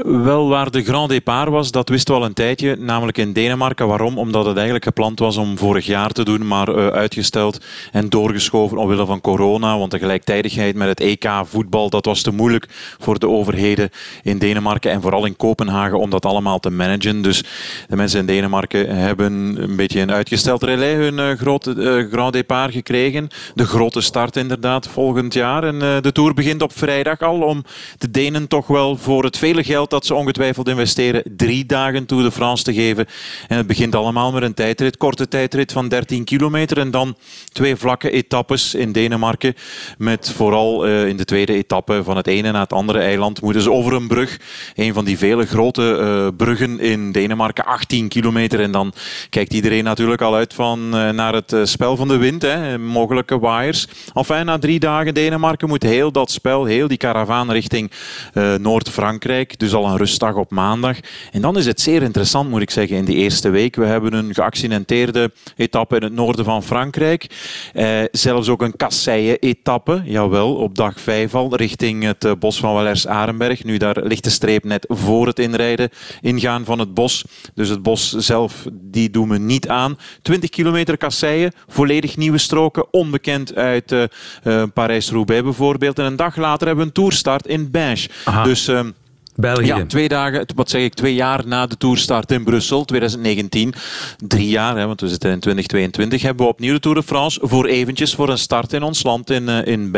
Wel, 0.05 0.49
waar 0.49 0.71
de 0.71 0.85
Grand 0.85 1.09
Départ 1.09 1.49
was, 1.49 1.71
dat 1.71 1.89
wisten 1.89 2.15
we 2.15 2.21
al 2.21 2.27
een 2.27 2.33
tijdje, 2.33 2.77
namelijk 2.77 3.19
in 3.19 3.33
Denemarken. 3.33 3.87
Waarom? 3.87 4.19
Omdat 4.19 4.45
het 4.45 4.55
eigenlijk 4.55 4.85
gepland 4.85 5.19
was 5.19 5.37
om 5.37 5.59
vorig 5.59 5.87
jaar 5.87 6.11
te 6.11 6.25
doen, 6.25 6.47
maar 6.47 6.69
uh, 6.69 6.87
uitgesteld 6.87 7.65
en 7.93 8.09
doorgeschoven 8.09 8.79
omwille 8.79 9.07
van 9.07 9.21
corona. 9.21 9.79
Want 9.79 9.91
de 9.91 9.99
gelijktijdigheid 9.99 10.75
met 10.75 10.89
het 10.89 11.01
EK 11.01 11.31
voetbal, 11.45 11.91
dat 11.91 12.05
was 12.05 12.23
te 12.23 12.31
moeilijk 12.31 12.67
voor 12.99 13.19
de 13.19 13.29
overheden 13.29 13.91
in 14.23 14.39
Denemarken 14.39 14.91
en 14.91 15.01
vooral 15.01 15.25
in 15.25 15.37
Kopenhagen 15.37 15.99
om 15.99 16.11
dat 16.11 16.27
allemaal 16.27 16.59
te 16.59 16.71
managen. 16.71 17.23
Dus 17.23 17.45
de 17.89 17.97
mensen 17.97 18.21
in 18.21 18.27
Denemarken 18.27 18.97
hebben 18.97 19.33
een 19.57 19.77
beetje 19.77 20.01
een 20.01 20.13
uitgesteld 20.13 20.63
relais 20.63 20.95
hun 20.95 21.19
uh, 21.19 22.11
Grand 22.11 22.33
Départ 22.33 22.73
gekregen. 22.73 23.29
De 23.55 23.67
grote 23.67 24.01
start 24.01 24.37
inderdaad 24.37 24.89
volgend 24.89 25.35
jaar. 25.35 25.65
En 25.65 25.79
de 25.79 26.13
Tour 26.13 26.35
begint 26.35 26.63
op 26.63 26.73
vrijdag 26.77 27.21
al 27.21 27.41
om 27.41 27.65
de 27.99 28.11
Denen 28.11 28.49
toch 28.49 28.67
wel 28.67 28.97
voor 28.97 29.25
het 29.25 29.39
vele 29.51 29.65
geld 29.65 29.91
dat 29.91 30.07
ze 30.07 30.15
ongetwijfeld 30.15 30.69
investeren, 30.69 31.23
drie 31.37 31.67
dagen 31.67 32.07
Tour 32.07 32.23
de 32.23 32.31
France 32.31 32.65
te 32.65 32.75
geven. 32.75 33.07
En 33.49 33.57
het 33.57 33.67
begint 33.67 33.95
allemaal 33.95 34.33
met 34.33 34.43
een 34.43 34.55
tijdrit, 34.55 34.97
korte 34.97 35.29
tijdrit 35.29 35.73
van 35.73 35.89
13 35.89 36.25
kilometer 36.25 36.79
en 36.79 36.91
dan 36.91 37.17
twee 37.53 37.77
vlakke 37.77 38.11
etappes 38.11 38.75
in 38.75 38.93
Denemarken. 38.93 39.55
Met 39.99 40.33
vooral 40.37 40.87
uh, 40.87 41.07
in 41.07 41.17
de 41.17 41.25
tweede 41.25 41.53
etappe 41.53 42.05
van 42.05 42.17
het 42.17 42.27
ene 42.27 42.51
naar 42.51 42.61
het 42.61 42.73
andere 42.73 42.99
eiland 42.99 43.43
moeten 43.43 43.63
ze 43.63 43.71
over 43.71 43.93
een 43.93 44.09
brug. 44.09 44.41
Een 44.75 44.95
van 44.95 45.05
die 45.05 45.19
vele 45.19 45.47
grote 45.47 45.99
uh, 46.01 46.37
bruggen 46.37 46.81
in 46.81 47.13
Denemarken, 47.13 47.65
18 47.65 48.09
kilometer. 48.09 48.61
En 48.61 48.71
dan 48.71 48.93
kijkt 49.31 49.53
iedereen 49.53 49.85
natuurlijk 49.85 50.23
al 50.23 50.35
uit 50.35 50.55
van, 50.55 50.81
uh, 50.85 51.11
naar 51.11 51.35
het 51.35 51.55
spel 51.63 51.97
van 51.97 52.09
de 52.09 52.17
wind, 52.17 52.43
hè, 52.43 52.79
mogelijke 52.79 53.39
waaiers. 53.39 53.87
Enfin, 54.15 54.45
na 54.45 54.59
drie 54.59 54.79
dagen 54.79 55.15
Denemarken 55.15 55.69
moet 55.69 55.83
heel 55.83 56.13
dat 56.13 56.31
spel, 56.31 56.65
heel 56.65 56.89
die 56.89 56.97
karavaan 56.97 57.53
richting 57.53 57.91
Noord-Frankrijk. 58.59 59.30
Dus 59.31 59.75
al 59.75 59.87
een 59.87 59.97
rustdag 59.97 60.35
op 60.35 60.51
maandag. 60.51 60.97
En 61.33 61.41
dan 61.41 61.57
is 61.57 61.67
het 61.67 61.81
zeer 61.81 62.03
interessant, 62.03 62.51
moet 62.51 62.63
ik 62.63 62.71
zeggen, 62.71 62.97
in 62.97 63.05
die 63.05 63.17
eerste 63.17 63.51
week. 63.51 63.77
We 63.77 63.85
hebben 63.85 64.13
een 64.13 64.35
geaccidenteerde 64.35 65.33
etappe 65.57 65.97
in 65.97 66.03
het 66.03 66.13
noorden 66.13 66.45
van 66.45 66.63
Frankrijk. 66.63 67.27
Eh, 67.73 68.01
zelfs 68.11 68.49
ook 68.49 68.63
een 68.63 68.77
kasseien-etappe, 68.77 70.03
jawel, 70.05 70.55
op 70.55 70.75
dag 70.75 71.01
5 71.01 71.35
al, 71.35 71.57
richting 71.57 72.03
het 72.05 72.25
uh, 72.25 72.33
bos 72.39 72.61
van 72.61 72.75
Wallers-Arenberg. 72.75 73.65
Nu, 73.65 73.77
daar 73.77 74.03
ligt 74.03 74.25
de 74.25 74.31
streep 74.31 74.65
net 74.65 74.85
voor 74.89 75.27
het 75.27 75.39
inrijden, 75.39 75.91
ingaan 76.21 76.65
van 76.65 76.79
het 76.79 76.95
bos. 76.95 77.25
Dus 77.55 77.69
het 77.69 77.83
bos 77.83 78.11
zelf, 78.11 78.67
die 78.73 79.11
doen 79.11 79.29
we 79.29 79.39
niet 79.39 79.69
aan. 79.69 79.99
20 80.23 80.51
kilometer 80.51 80.97
kasseien, 80.97 81.53
volledig 81.69 82.17
nieuwe 82.17 82.39
stroken, 82.39 82.93
onbekend 82.93 83.55
uit 83.55 83.93
uh, 83.93 84.63
Parijs-Roubaix 84.75 85.43
bijvoorbeeld. 85.43 85.99
En 85.99 86.05
een 86.05 86.17
dag 86.17 86.37
later 86.37 86.67
hebben 86.67 86.85
we 86.85 86.91
een 86.91 87.03
toerstart 87.03 87.47
in 87.47 87.71
Binge. 87.71 88.09
Dus... 88.45 88.69
Ehm, 88.69 88.91
Ja, 89.81 89.87
twee 89.87 90.09
dagen, 90.09 90.47
wat 90.55 90.71
zeg 90.71 90.83
ik, 90.83 90.95
twee 90.95 91.15
jaar 91.15 91.47
na 91.47 91.67
de 91.67 91.77
toerstart 91.77 92.33
in 92.33 92.45
Brussel, 92.45 92.85
2019. 92.85 93.75
Drie 94.19 94.49
jaar, 94.49 94.77
hè, 94.77 94.87
want 94.87 95.01
we 95.01 95.09
zitten 95.09 95.31
in 95.31 95.41
2022, 95.41 96.23
hebben 96.23 96.45
we 96.45 96.53
opnieuw 96.53 96.73
de 96.73 96.81
Tour 96.81 96.97
de 96.97 97.03
France 97.03 97.41
voor 97.43 97.67
eventjes 97.67 98.15
voor 98.15 98.29
een 98.29 98.39
start 98.39 98.73
in 98.73 98.83
ons 98.83 99.03
land, 99.03 99.31
in, 99.31 99.49
uh, 99.49 99.67
in. 99.67 99.91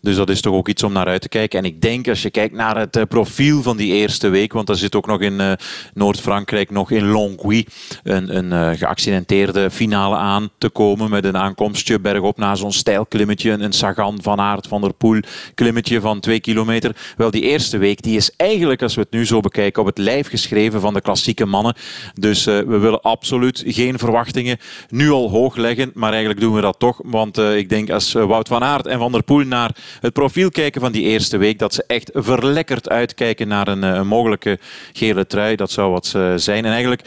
Dus 0.00 0.16
dat 0.16 0.30
is 0.30 0.40
toch 0.40 0.54
ook 0.54 0.68
iets 0.68 0.82
om 0.82 0.92
naar 0.92 1.06
uit 1.06 1.20
te 1.20 1.28
kijken. 1.28 1.58
En 1.58 1.64
ik 1.64 1.80
denk, 1.80 2.08
als 2.08 2.22
je 2.22 2.30
kijkt 2.30 2.54
naar 2.54 2.78
het 2.78 2.96
uh, 2.96 3.02
profiel 3.08 3.62
van 3.62 3.76
die 3.76 3.92
eerste 3.92 4.28
week, 4.28 4.52
want 4.52 4.68
er 4.68 4.76
zit 4.76 4.94
ook 4.94 5.06
nog 5.06 5.20
in 5.20 5.40
uh, 5.40 5.52
Noord-Frankrijk, 5.94 6.70
nog 6.70 6.90
in 6.90 7.06
Longwy, 7.06 7.66
een, 8.02 8.36
een 8.36 8.76
geaccidenteerde 8.76 9.70
finale 9.70 10.16
aan 10.16 10.50
te 10.58 10.68
komen 10.68 11.10
met 11.10 11.24
een 11.24 11.36
aankomstje 11.36 12.00
bergop 12.00 12.38
na 12.38 12.54
zo'n 12.54 12.72
stijl 12.72 13.06
klimmetje, 13.06 13.50
een 13.50 13.72
Sagan 13.72 14.18
van 14.22 14.40
Aert 14.40 14.66
van 14.66 14.80
der 14.80 14.92
Poel 14.92 15.20
klimmetje 15.54 16.00
van 16.00 16.20
twee 16.20 16.40
kilometer. 16.40 16.96
Wel, 17.16 17.30
die 17.30 17.42
eerste 17.42 17.78
week, 17.78 18.02
die 18.02 18.16
is 18.16 18.30
eigenlijk 18.36 18.43
eigenlijk, 18.44 18.82
als 18.82 18.94
we 18.94 19.00
het 19.00 19.10
nu 19.10 19.26
zo 19.26 19.40
bekijken, 19.40 19.80
op 19.80 19.88
het 19.88 19.98
lijf 19.98 20.28
geschreven 20.28 20.80
van 20.80 20.94
de 20.94 21.00
klassieke 21.00 21.46
mannen. 21.46 21.74
Dus 22.14 22.46
uh, 22.46 22.58
we 22.58 22.78
willen 22.78 23.00
absoluut 23.00 23.62
geen 23.66 23.98
verwachtingen 23.98 24.58
nu 24.88 25.10
al 25.10 25.30
hoog 25.30 25.56
leggen. 25.56 25.90
Maar 25.94 26.10
eigenlijk 26.10 26.40
doen 26.40 26.54
we 26.54 26.60
dat 26.60 26.78
toch. 26.78 27.00
Want 27.04 27.38
uh, 27.38 27.56
ik 27.56 27.68
denk 27.68 27.90
als 27.90 28.14
eh, 28.14 28.24
Wout 28.24 28.48
van 28.48 28.62
Aert 28.62 28.86
en 28.86 28.98
Van 28.98 29.12
der 29.12 29.22
Poel 29.22 29.44
naar 29.44 29.76
het 30.00 30.12
profiel 30.12 30.50
kijken 30.50 30.80
van 30.80 30.92
die 30.92 31.02
eerste 31.02 31.36
week, 31.36 31.58
dat 31.58 31.74
ze 31.74 31.84
echt 31.86 32.10
verlekkerd 32.14 32.88
uitkijken 32.88 33.48
naar 33.48 33.68
een, 33.68 34.06
mogelijke 34.06 34.58
gele 34.92 35.26
trui. 35.26 35.56
Dat 35.56 35.70
zou 35.70 35.90
wat 35.90 36.06
zijn. 36.36 36.64
En 36.64 36.70
eigenlijk, 36.70 37.02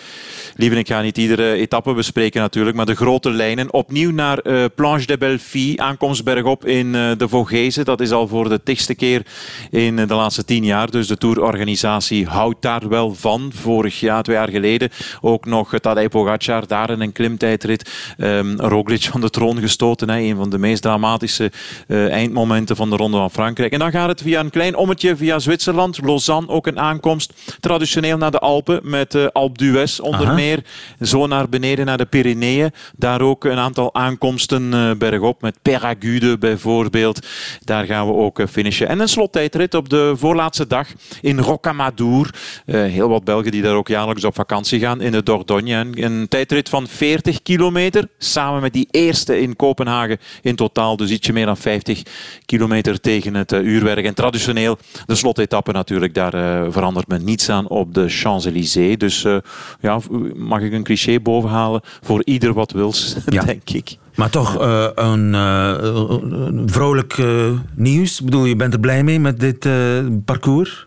lieve, 0.55 0.75
ik 0.75 0.87
ga 0.87 1.01
niet 1.01 1.17
iedere 1.17 1.53
etappe 1.53 1.93
bespreken 1.93 2.41
natuurlijk, 2.41 2.75
maar 2.75 2.85
de 2.85 2.95
grote 2.95 3.29
lijnen. 3.29 3.73
Opnieuw 3.73 4.11
naar 4.11 4.69
Planche 4.75 5.05
de 5.05 5.17
Belleville, 5.17 5.77
aankomst 5.77 6.23
bergop 6.23 6.65
in 6.65 6.91
de 6.91 7.27
Vogezen. 7.27 7.85
Dat 7.85 8.01
is 8.01 8.11
al 8.11 8.27
voor 8.27 8.49
de 8.49 8.63
tigste 8.63 8.95
keer 8.95 9.25
in 9.71 9.95
de 9.95 10.13
laatste 10.13 10.45
tien 10.45 10.63
jaar. 10.63 10.91
Dus 10.91 11.07
de 11.07 11.17
Tour 11.33 11.47
organisatie 11.47 12.25
houdt 12.25 12.61
daar 12.61 12.89
wel 12.89 13.15
van. 13.15 13.51
Vorig 13.55 13.99
jaar, 13.99 14.23
twee 14.23 14.35
jaar 14.35 14.49
geleden, 14.49 14.89
ook 15.21 15.45
nog 15.45 15.79
Tadej 15.79 16.09
Pogacar 16.09 16.67
daar 16.67 16.89
in 16.89 17.01
een 17.01 17.11
klimtijdrit. 17.11 17.91
Um, 18.17 18.59
Roglic 18.59 19.03
van 19.03 19.21
de 19.21 19.29
troon 19.29 19.59
gestoten. 19.59 20.09
Hè, 20.09 20.19
een 20.19 20.35
van 20.35 20.49
de 20.49 20.57
meest 20.57 20.81
dramatische 20.81 21.51
uh, 21.87 22.11
eindmomenten 22.11 22.75
van 22.75 22.89
de 22.89 22.95
Ronde 22.95 23.17
van 23.17 23.31
Frankrijk. 23.31 23.71
En 23.71 23.79
dan 23.79 23.91
gaat 23.91 24.07
het 24.07 24.21
via 24.21 24.39
een 24.39 24.49
klein 24.49 24.75
ommetje 24.75 25.15
via 25.15 25.39
Zwitserland. 25.39 25.99
Lausanne 26.03 26.49
ook 26.49 26.67
een 26.67 26.79
aankomst. 26.79 27.33
Traditioneel 27.59 28.17
naar 28.17 28.31
de 28.31 28.39
Alpen 28.39 28.79
met 28.83 29.15
uh, 29.15 29.25
Alpe 29.31 29.57
d'Huez 29.57 29.99
onder 29.99 30.25
Aha. 30.25 30.33
meer. 30.33 30.63
Zo 31.01 31.27
naar 31.27 31.49
beneden 31.49 31.85
naar 31.85 31.97
de 31.97 32.05
Pyreneeën. 32.05 32.71
Daar 32.95 33.21
ook 33.21 33.43
een 33.43 33.57
aantal 33.57 33.93
aankomsten 33.93 34.73
uh, 34.73 34.91
bergop 34.97 35.41
met 35.41 35.57
Peragude 35.61 36.37
bijvoorbeeld. 36.37 37.27
Daar 37.63 37.85
gaan 37.85 38.07
we 38.07 38.13
ook 38.13 38.41
finishen. 38.49 38.87
En 38.87 38.99
een 38.99 39.07
slottijdrit 39.07 39.73
op 39.73 39.89
de 39.89 40.13
voorlaatste 40.15 40.67
dag 40.67 40.87
in 41.21 41.39
Rocamadour. 41.39 42.33
Uh, 42.65 42.81
heel 42.81 43.09
wat 43.09 43.23
Belgen 43.23 43.51
die 43.51 43.61
daar 43.61 43.75
ook 43.75 43.87
jaarlijks 43.87 44.23
op 44.23 44.35
vakantie 44.35 44.79
gaan 44.79 45.01
in 45.01 45.11
de 45.11 45.23
Dordogne. 45.23 45.85
Een 45.93 46.27
tijdrit 46.27 46.69
van 46.69 46.87
40 46.87 47.41
kilometer, 47.41 48.07
samen 48.17 48.61
met 48.61 48.73
die 48.73 48.87
eerste 48.91 49.39
in 49.39 49.55
Kopenhagen 49.55 50.17
in 50.41 50.55
totaal. 50.55 50.97
Dus 50.97 51.09
ietsje 51.09 51.33
meer 51.33 51.45
dan 51.45 51.57
50 51.57 52.03
kilometer 52.45 52.99
tegen 52.99 53.33
het 53.33 53.51
uh, 53.51 53.59
uurwerk. 53.59 54.05
En 54.05 54.13
traditioneel 54.13 54.77
de 55.05 55.15
slotetappe 55.15 55.71
natuurlijk, 55.71 56.13
daar 56.13 56.35
uh, 56.35 56.71
verandert 56.71 57.07
men 57.07 57.23
niets 57.23 57.49
aan 57.49 57.67
op 57.67 57.93
de 57.93 58.09
Champs-Élysées. 58.09 58.97
Dus 58.97 59.25
ja, 59.79 59.99
mag 60.35 60.61
ik 60.61 60.73
een 60.73 60.83
cliché 60.83 61.19
bovenhalen? 61.19 61.81
Voor 62.01 62.21
ieder 62.25 62.53
wat 62.53 62.71
wils, 62.71 63.15
ja. 63.25 63.43
denk 63.43 63.69
ik. 63.69 63.97
Maar 64.17 64.29
toch 64.29 64.61
uh, 64.61 64.87
een 64.95 65.33
uh, 65.33 66.65
vrolijk 66.65 67.17
uh, 67.17 67.49
nieuws. 67.75 68.19
Ik 68.19 68.25
bedoel, 68.25 68.45
je 68.45 68.55
bent 68.55 68.73
er 68.73 68.79
blij 68.79 69.03
mee 69.03 69.19
met 69.19 69.39
dit 69.39 69.67
parcours? 70.25 70.86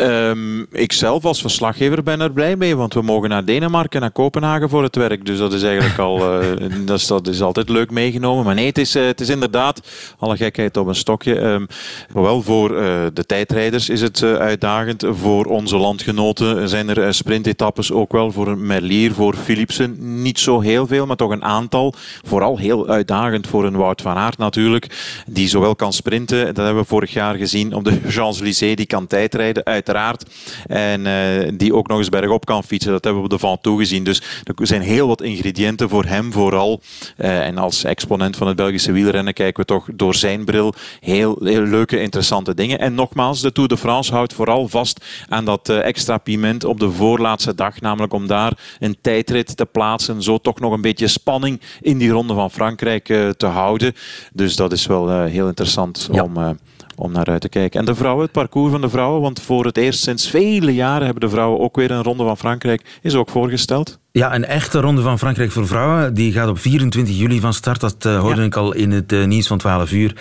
Um, 0.00 0.66
ik 0.72 0.92
zelf 0.92 1.24
als 1.24 1.40
verslaggever 1.40 2.02
ben 2.02 2.20
er 2.20 2.32
blij 2.32 2.56
mee, 2.56 2.76
want 2.76 2.94
we 2.94 3.02
mogen 3.02 3.28
naar 3.28 3.44
Denemarken, 3.44 4.00
naar 4.00 4.10
Kopenhagen 4.10 4.68
voor 4.68 4.82
het 4.82 4.96
werk. 4.96 5.26
Dus 5.26 5.38
dat 5.38 5.52
is 5.52 5.62
eigenlijk 5.62 5.98
al, 5.98 6.42
uh, 6.42 6.48
dat, 6.86 6.98
is, 6.98 7.06
dat 7.06 7.28
is 7.28 7.42
altijd 7.42 7.68
leuk 7.68 7.90
meegenomen. 7.90 8.44
Maar 8.44 8.54
nee, 8.54 8.66
het 8.66 8.78
is, 8.78 8.96
uh, 8.96 9.06
het 9.06 9.20
is 9.20 9.28
inderdaad, 9.28 9.80
alle 10.18 10.36
gekheid 10.36 10.76
op 10.76 10.86
een 10.86 10.94
stokje. 10.94 11.40
Um, 11.40 11.66
wel 12.12 12.42
voor 12.42 12.70
uh, 12.70 12.80
de 13.12 13.26
tijdrijders 13.26 13.88
is 13.88 14.00
het 14.00 14.22
uitdagend. 14.22 15.04
Voor 15.10 15.44
onze 15.44 15.76
landgenoten 15.76 16.68
zijn 16.68 16.88
er 16.88 17.14
sprintetappes 17.14 17.92
ook 17.92 18.12
wel. 18.12 18.32
Voor 18.32 18.58
Merlier, 18.58 19.12
voor 19.12 19.34
Philipsen. 19.34 20.22
Niet 20.22 20.38
zo 20.38 20.60
heel 20.60 20.86
veel, 20.86 21.06
maar 21.06 21.16
toch 21.16 21.30
een 21.30 21.44
aantal. 21.44 21.94
Vooral 22.24 22.58
heel 22.58 22.88
uitdagend 22.88 23.46
voor 23.46 23.64
een 23.64 23.76
Wout 23.76 24.02
van 24.02 24.16
Aert 24.16 24.38
natuurlijk. 24.38 24.86
Die 25.26 25.48
zowel 25.48 25.76
kan 25.76 25.92
sprinten, 25.92 26.46
dat 26.46 26.64
hebben 26.64 26.82
we 26.82 26.88
vorig 26.88 27.12
jaar 27.12 27.34
gezien 27.34 27.74
op 27.74 27.84
de 27.84 28.00
Champs-Élysées. 28.08 28.76
Die 28.76 28.86
kan 28.86 29.06
tijdrijden 29.06 29.64
uit 29.64 29.86
uiteraard. 29.88 30.24
En 30.66 31.06
uh, 31.06 31.58
die 31.58 31.74
ook 31.74 31.88
nog 31.88 31.98
eens 31.98 32.08
bergop 32.08 32.46
kan 32.46 32.64
fietsen. 32.64 32.92
Dat 32.92 33.04
hebben 33.04 33.22
we 33.22 33.28
de 33.28 33.38
Van 33.38 33.58
toegezien. 33.60 34.04
Dus 34.04 34.22
er 34.44 34.66
zijn 34.66 34.82
heel 34.82 35.06
wat 35.06 35.22
ingrediënten 35.22 35.88
voor 35.88 36.04
hem 36.04 36.32
vooral. 36.32 36.80
Uh, 37.16 37.46
en 37.46 37.58
als 37.58 37.84
exponent 37.84 38.36
van 38.36 38.46
het 38.46 38.56
Belgische 38.56 38.92
wielrennen 38.92 39.34
kijken 39.34 39.60
we 39.60 39.66
toch 39.66 39.88
door 39.94 40.14
zijn 40.14 40.44
bril 40.44 40.74
heel, 41.00 41.38
heel 41.42 41.62
leuke, 41.62 42.00
interessante 42.00 42.54
dingen. 42.54 42.78
En 42.78 42.94
nogmaals, 42.94 43.40
de 43.40 43.52
Tour 43.52 43.68
de 43.68 43.76
France 43.76 44.12
houdt 44.12 44.34
vooral 44.34 44.68
vast 44.68 45.04
aan 45.28 45.44
dat 45.44 45.68
uh, 45.68 45.84
extra 45.84 46.18
piment 46.18 46.64
op 46.64 46.80
de 46.80 46.90
voorlaatste 46.90 47.54
dag. 47.54 47.80
Namelijk 47.80 48.12
om 48.12 48.26
daar 48.26 48.52
een 48.78 48.96
tijdrit 49.00 49.56
te 49.56 49.66
plaatsen. 49.66 50.22
Zo 50.22 50.38
toch 50.38 50.60
nog 50.60 50.72
een 50.72 50.80
beetje 50.80 51.08
spanning 51.08 51.60
in 51.80 51.98
die 51.98 52.10
ronde 52.10 52.34
van 52.34 52.50
Frankrijk 52.50 53.04
te 53.36 53.46
houden. 53.46 53.94
Dus 54.32 54.56
dat 54.56 54.72
is 54.72 54.86
wel 54.86 55.22
heel 55.22 55.46
interessant 55.46 56.08
ja. 56.12 56.22
om 56.22 56.58
om 56.98 57.12
naar 57.12 57.26
uit 57.26 57.40
te 57.40 57.48
kijken. 57.48 57.80
En 57.80 57.86
de 57.86 57.94
vrouwen, 57.94 58.22
het 58.22 58.32
parcours 58.32 58.70
van 58.70 58.80
de 58.80 58.88
vrouwen, 58.88 59.20
want 59.20 59.40
voor 59.40 59.64
het 59.64 59.76
eerst 59.76 60.02
sinds 60.02 60.30
vele 60.30 60.74
jaren 60.74 61.04
hebben 61.04 61.20
de 61.20 61.28
vrouwen 61.28 61.60
ook 61.60 61.76
weer 61.76 61.90
een 61.90 62.02
ronde 62.02 62.24
van 62.24 62.36
Frankrijk, 62.36 62.98
is 63.02 63.14
ook 63.14 63.30
voorgesteld. 63.30 63.98
Ja, 64.12 64.34
een 64.34 64.44
echte 64.44 64.80
ronde 64.80 65.02
van 65.02 65.18
Frankrijk 65.18 65.52
voor 65.52 65.66
vrouwen. 65.66 66.14
Die 66.14 66.32
gaat 66.32 66.48
op 66.48 66.58
24 66.58 67.16
juli 67.16 67.40
van 67.40 67.54
start. 67.54 67.80
Dat 67.80 68.04
uh, 68.06 68.20
hoorde 68.20 68.40
ja. 68.40 68.46
ik 68.46 68.56
al 68.56 68.74
in 68.74 68.90
het 68.90 69.12
uh, 69.12 69.26
nieuws 69.26 69.46
van 69.46 69.58
12 69.58 69.92
uur. 69.92 70.16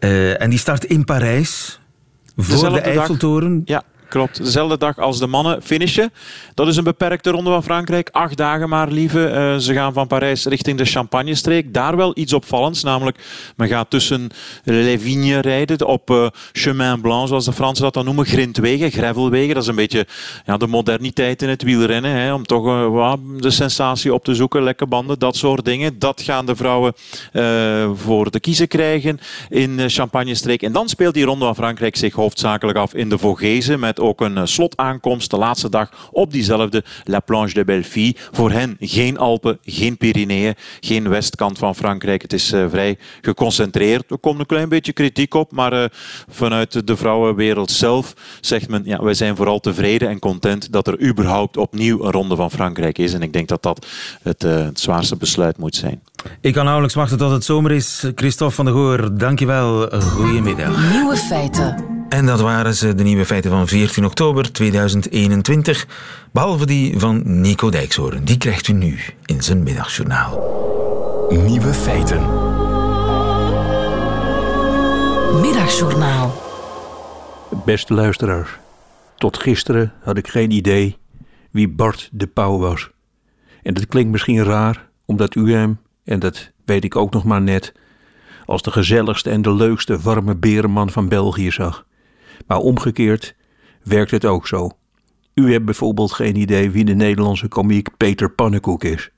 Uh, 0.00 0.42
en 0.42 0.50
die 0.50 0.58
start 0.58 0.84
in 0.84 1.04
Parijs. 1.04 1.80
Voor 2.36 2.44
Dezelfde 2.54 2.80
de 2.80 2.88
Eiffeltoren. 2.88 3.64
Dag. 3.64 3.76
Ja. 3.76 3.97
Klopt. 4.08 4.44
Dezelfde 4.44 4.78
dag 4.78 4.98
als 4.98 5.18
de 5.18 5.26
mannen 5.26 5.62
finishen. 5.62 6.12
Dat 6.54 6.68
is 6.68 6.76
een 6.76 6.84
beperkte 6.84 7.30
ronde 7.30 7.50
van 7.50 7.62
Frankrijk. 7.62 8.08
Acht 8.12 8.36
dagen 8.36 8.68
maar, 8.68 8.88
lieve. 8.88 9.30
Uh, 9.30 9.56
ze 9.56 9.72
gaan 9.72 9.92
van 9.92 10.06
Parijs 10.06 10.44
richting 10.44 10.78
de 10.78 10.84
Champagne-streek. 10.84 11.74
Daar 11.74 11.96
wel 11.96 12.12
iets 12.14 12.32
opvallends, 12.32 12.82
namelijk 12.82 13.18
men 13.56 13.68
gaat 13.68 13.90
tussen 13.90 14.28
Les 14.64 15.02
Vignes 15.02 15.40
rijden 15.40 15.86
op 15.86 16.10
uh, 16.10 16.26
Chemin 16.52 17.00
Blanc, 17.00 17.28
zoals 17.28 17.44
de 17.44 17.52
Fransen 17.52 17.84
dat 17.84 17.94
dan 17.94 18.04
noemen. 18.04 18.26
Grindwegen, 18.26 18.90
gravelwegen. 18.90 19.54
Dat 19.54 19.62
is 19.62 19.68
een 19.68 19.74
beetje 19.74 20.06
ja, 20.46 20.56
de 20.56 20.66
moderniteit 20.66 21.42
in 21.42 21.48
het 21.48 21.62
wielrennen. 21.62 22.10
Hè, 22.10 22.32
om 22.32 22.46
toch 22.46 22.66
uh, 22.66 23.12
de 23.36 23.50
sensatie 23.50 24.14
op 24.14 24.24
te 24.24 24.34
zoeken. 24.34 24.62
Lekke 24.62 24.86
banden, 24.86 25.18
dat 25.18 25.36
soort 25.36 25.64
dingen. 25.64 25.98
Dat 25.98 26.22
gaan 26.22 26.46
de 26.46 26.56
vrouwen 26.56 26.94
voor 27.94 28.30
de 28.30 28.40
kiezen 28.40 28.68
krijgen 28.68 29.20
in 29.48 29.76
de 29.76 29.88
Champagne-streek. 29.88 30.62
En 30.62 30.72
dan 30.72 30.88
speelt 30.88 31.14
die 31.14 31.24
ronde 31.24 31.44
van 31.44 31.54
Frankrijk 31.54 31.96
zich 31.96 32.14
hoofdzakelijk 32.14 32.78
af 32.78 32.94
in 32.94 33.08
de 33.08 33.18
Vogezen. 33.18 33.80
Met 33.80 33.97
ook 34.00 34.20
een 34.20 34.48
slotaankomst 34.48 35.30
de 35.30 35.36
laatste 35.36 35.68
dag 35.68 36.08
op 36.10 36.32
diezelfde 36.32 36.84
La 37.04 37.20
Planche 37.20 37.54
de 37.54 37.64
Belleville. 37.64 38.14
Voor 38.32 38.50
hen 38.50 38.76
geen 38.80 39.18
Alpen, 39.18 39.58
geen 39.62 39.96
Pyreneeën, 39.96 40.54
geen 40.80 41.08
westkant 41.08 41.58
van 41.58 41.74
Frankrijk. 41.74 42.22
Het 42.22 42.32
is 42.32 42.52
uh, 42.52 42.64
vrij 42.68 42.98
geconcentreerd. 43.20 44.10
Er 44.10 44.18
komt 44.18 44.40
een 44.40 44.46
klein 44.46 44.68
beetje 44.68 44.92
kritiek 44.92 45.34
op, 45.34 45.52
maar 45.52 45.72
uh, 45.72 45.84
vanuit 46.28 46.86
de 46.86 46.96
vrouwenwereld 46.96 47.70
zelf 47.70 48.14
zegt 48.40 48.68
men, 48.68 48.82
ja, 48.84 49.02
wij 49.02 49.14
zijn 49.14 49.36
vooral 49.36 49.60
tevreden 49.60 50.08
en 50.08 50.18
content 50.18 50.72
dat 50.72 50.86
er 50.86 51.00
überhaupt 51.00 51.56
opnieuw 51.56 52.04
een 52.04 52.12
ronde 52.12 52.36
van 52.36 52.50
Frankrijk 52.50 52.98
is. 52.98 53.12
En 53.12 53.22
ik 53.22 53.32
denk 53.32 53.48
dat 53.48 53.62
dat 53.62 53.86
het, 54.22 54.44
uh, 54.44 54.56
het 54.56 54.80
zwaarste 54.80 55.16
besluit 55.16 55.58
moet 55.58 55.76
zijn. 55.76 56.02
Ik 56.40 56.52
kan 56.52 56.64
nauwelijks 56.64 56.96
wachten 56.96 57.18
tot 57.18 57.30
het 57.30 57.44
zomer 57.44 57.72
is. 57.72 58.04
Christophe 58.14 58.54
van 58.54 58.64
der 58.64 58.74
Goor, 58.74 59.18
dankjewel. 59.18 60.00
Goedemiddag. 60.00 60.92
Nieuwe 60.92 61.16
feiten. 61.16 61.97
En 62.08 62.26
dat 62.26 62.40
waren 62.40 62.74
ze, 62.74 62.94
de 62.94 63.02
nieuwe 63.02 63.24
feiten 63.24 63.50
van 63.50 63.68
14 63.68 64.04
oktober 64.04 64.52
2021. 64.52 65.86
Behalve 66.32 66.66
die 66.66 66.98
van 66.98 67.40
Nico 67.40 67.70
Dijkshoorn. 67.70 68.24
Die 68.24 68.36
krijgt 68.36 68.68
u 68.68 68.72
nu 68.72 68.98
in 69.24 69.42
zijn 69.42 69.62
middagjournaal. 69.62 70.56
Nieuwe 71.28 71.74
feiten. 71.74 72.20
Middagjournaal. 75.40 76.42
Beste 77.64 77.94
luisteraars. 77.94 78.50
Tot 79.16 79.38
gisteren 79.38 79.92
had 80.02 80.16
ik 80.16 80.28
geen 80.28 80.50
idee 80.50 80.96
wie 81.50 81.68
Bart 81.68 82.08
de 82.12 82.26
Pauw 82.26 82.58
was. 82.58 82.90
En 83.62 83.74
dat 83.74 83.86
klinkt 83.86 84.10
misschien 84.10 84.44
raar, 84.44 84.88
omdat 85.04 85.34
u 85.34 85.52
hem, 85.52 85.78
en 86.04 86.18
dat 86.18 86.50
weet 86.64 86.84
ik 86.84 86.96
ook 86.96 87.12
nog 87.12 87.24
maar 87.24 87.42
net, 87.42 87.72
als 88.46 88.62
de 88.62 88.70
gezelligste 88.70 89.30
en 89.30 89.42
de 89.42 89.54
leukste 89.54 89.98
warme 89.98 90.36
berenman 90.36 90.90
van 90.90 91.08
België 91.08 91.50
zag. 91.50 91.86
Maar 92.48 92.58
omgekeerd 92.58 93.34
werkt 93.82 94.10
het 94.10 94.24
ook 94.24 94.46
zo. 94.46 94.70
U 95.34 95.52
hebt 95.52 95.64
bijvoorbeeld 95.64 96.12
geen 96.12 96.36
idee 96.36 96.70
wie 96.70 96.84
de 96.84 96.94
Nederlandse 96.94 97.48
komiek 97.48 97.96
Peter 97.96 98.30
Pannenkoek 98.30 98.84
is. 98.84 99.10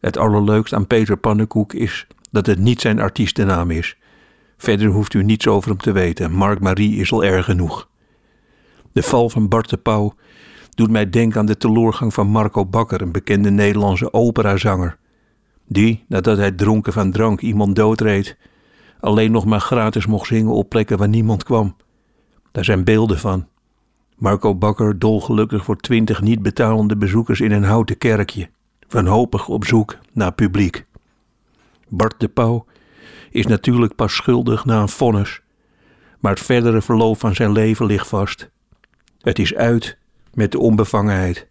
Het 0.00 0.18
allerleukst 0.18 0.72
aan 0.72 0.86
Peter 0.86 1.16
Pannenkoek 1.16 1.72
is 1.72 2.06
dat 2.30 2.46
het 2.46 2.58
niet 2.58 2.80
zijn 2.80 3.00
artiestennaam 3.00 3.70
is. 3.70 3.96
Verder 4.56 4.88
hoeft 4.88 5.14
u 5.14 5.22
niets 5.22 5.46
over 5.46 5.68
hem 5.68 5.78
te 5.78 5.92
weten. 5.92 6.32
Mark 6.32 6.60
Marie 6.60 6.96
is 6.96 7.12
al 7.12 7.24
erg 7.24 7.44
genoeg. 7.44 7.88
De 8.92 9.02
val 9.02 9.30
van 9.30 9.48
Bart 9.48 9.70
de 9.70 9.76
Pauw 9.76 10.14
doet 10.70 10.90
mij 10.90 11.10
denken 11.10 11.40
aan 11.40 11.46
de 11.46 11.56
teloorgang 11.56 12.14
van 12.14 12.26
Marco 12.26 12.66
Bakker, 12.66 13.02
een 13.02 13.12
bekende 13.12 13.50
Nederlandse 13.50 14.12
operazanger. 14.12 14.98
Die, 15.66 16.04
nadat 16.08 16.36
hij 16.36 16.52
dronken 16.52 16.92
van 16.92 17.10
drank 17.10 17.40
iemand 17.40 17.76
doodreed, 17.76 18.36
alleen 19.00 19.32
nog 19.32 19.44
maar 19.44 19.60
gratis 19.60 20.06
mocht 20.06 20.26
zingen 20.26 20.52
op 20.52 20.68
plekken 20.68 20.98
waar 20.98 21.08
niemand 21.08 21.44
kwam. 21.44 21.76
Daar 22.54 22.64
zijn 22.64 22.84
beelden 22.84 23.18
van. 23.18 23.46
Marco 24.16 24.54
Bakker 24.54 24.98
dolgelukkig 24.98 25.64
voor 25.64 25.76
twintig 25.76 26.20
niet 26.20 26.42
betalende 26.42 26.96
bezoekers 26.96 27.40
in 27.40 27.52
een 27.52 27.64
houten 27.64 27.98
kerkje, 27.98 28.48
wanhopig 28.88 29.48
op 29.48 29.64
zoek 29.64 29.98
naar 30.12 30.32
publiek. 30.32 30.86
Bart 31.88 32.14
de 32.20 32.28
Pauw 32.28 32.66
is 33.30 33.46
natuurlijk 33.46 33.94
pas 33.94 34.14
schuldig 34.14 34.64
na 34.64 34.80
een 34.80 34.88
vonnis, 34.88 35.40
maar 36.20 36.32
het 36.32 36.40
verdere 36.40 36.82
verloop 36.82 37.18
van 37.18 37.34
zijn 37.34 37.52
leven 37.52 37.86
ligt 37.86 38.08
vast. 38.08 38.50
Het 39.20 39.38
is 39.38 39.54
uit 39.54 39.98
met 40.34 40.52
de 40.52 40.58
onbevangenheid. 40.58 41.48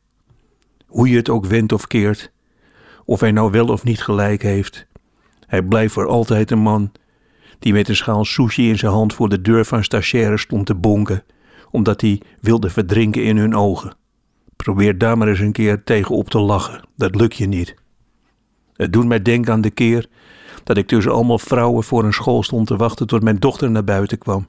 Hoe 0.88 1.10
je 1.10 1.16
het 1.16 1.30
ook 1.30 1.46
wendt 1.46 1.74
of 1.74 1.88
keert, 1.88 2.32
of 3.06 3.20
hij 3.20 3.32
nou 3.32 3.52
wel 3.52 3.68
of 3.68 3.84
niet 3.84 4.02
gelijk 4.02 4.42
heeft, 4.42 4.88
hij 5.48 5.64
blijft 5.64 5.94
voor 5.94 6.08
altijd 6.08 6.52
een 6.52 6.60
man 6.60 6.92
die 7.64 7.74
met 7.74 7.90
een 7.90 7.96
schaal 7.96 8.26
sushi 8.26 8.70
in 8.70 8.78
zijn 8.78 8.92
hand 8.92 9.14
voor 9.14 9.30
de 9.30 9.42
deur 9.42 9.66
van 9.66 9.84
stagiaires 9.84 10.42
stond 10.42 10.66
te 10.66 10.76
bonken, 10.76 11.24
omdat 11.72 12.02
hij 12.02 12.22
wilde 12.40 12.70
verdrinken 12.70 13.24
in 13.24 13.38
hun 13.38 13.56
ogen. 13.56 13.96
Probeer 14.56 14.98
daar 14.98 15.18
maar 15.18 15.28
eens 15.28 15.40
een 15.40 15.52
keer 15.52 15.84
tegen 15.84 16.16
op 16.16 16.30
te 16.30 16.40
lachen, 16.40 16.88
dat 16.96 17.16
lukt 17.16 17.36
je 17.36 17.46
niet. 17.46 17.76
Het 18.74 18.94
doet 18.94 19.06
mij 19.06 19.22
denken 19.22 19.54
aan 19.54 19.62
de 19.62 19.70
keer 19.70 20.06
dat 20.64 20.78
ik 20.78 20.88
tussen 20.88 21.12
allemaal 21.12 21.40
vrouwen 21.40 21.84
voor 21.84 22.04
een 22.04 22.14
school 22.14 22.44
stond 22.44 22.68
te 22.68 22.76
wachten 22.76 23.08
tot 23.08 23.24
mijn 23.24 23.40
dochter 23.40 23.72
naar 23.72 23.84
buiten 23.84 24.18
kwam. 24.18 24.46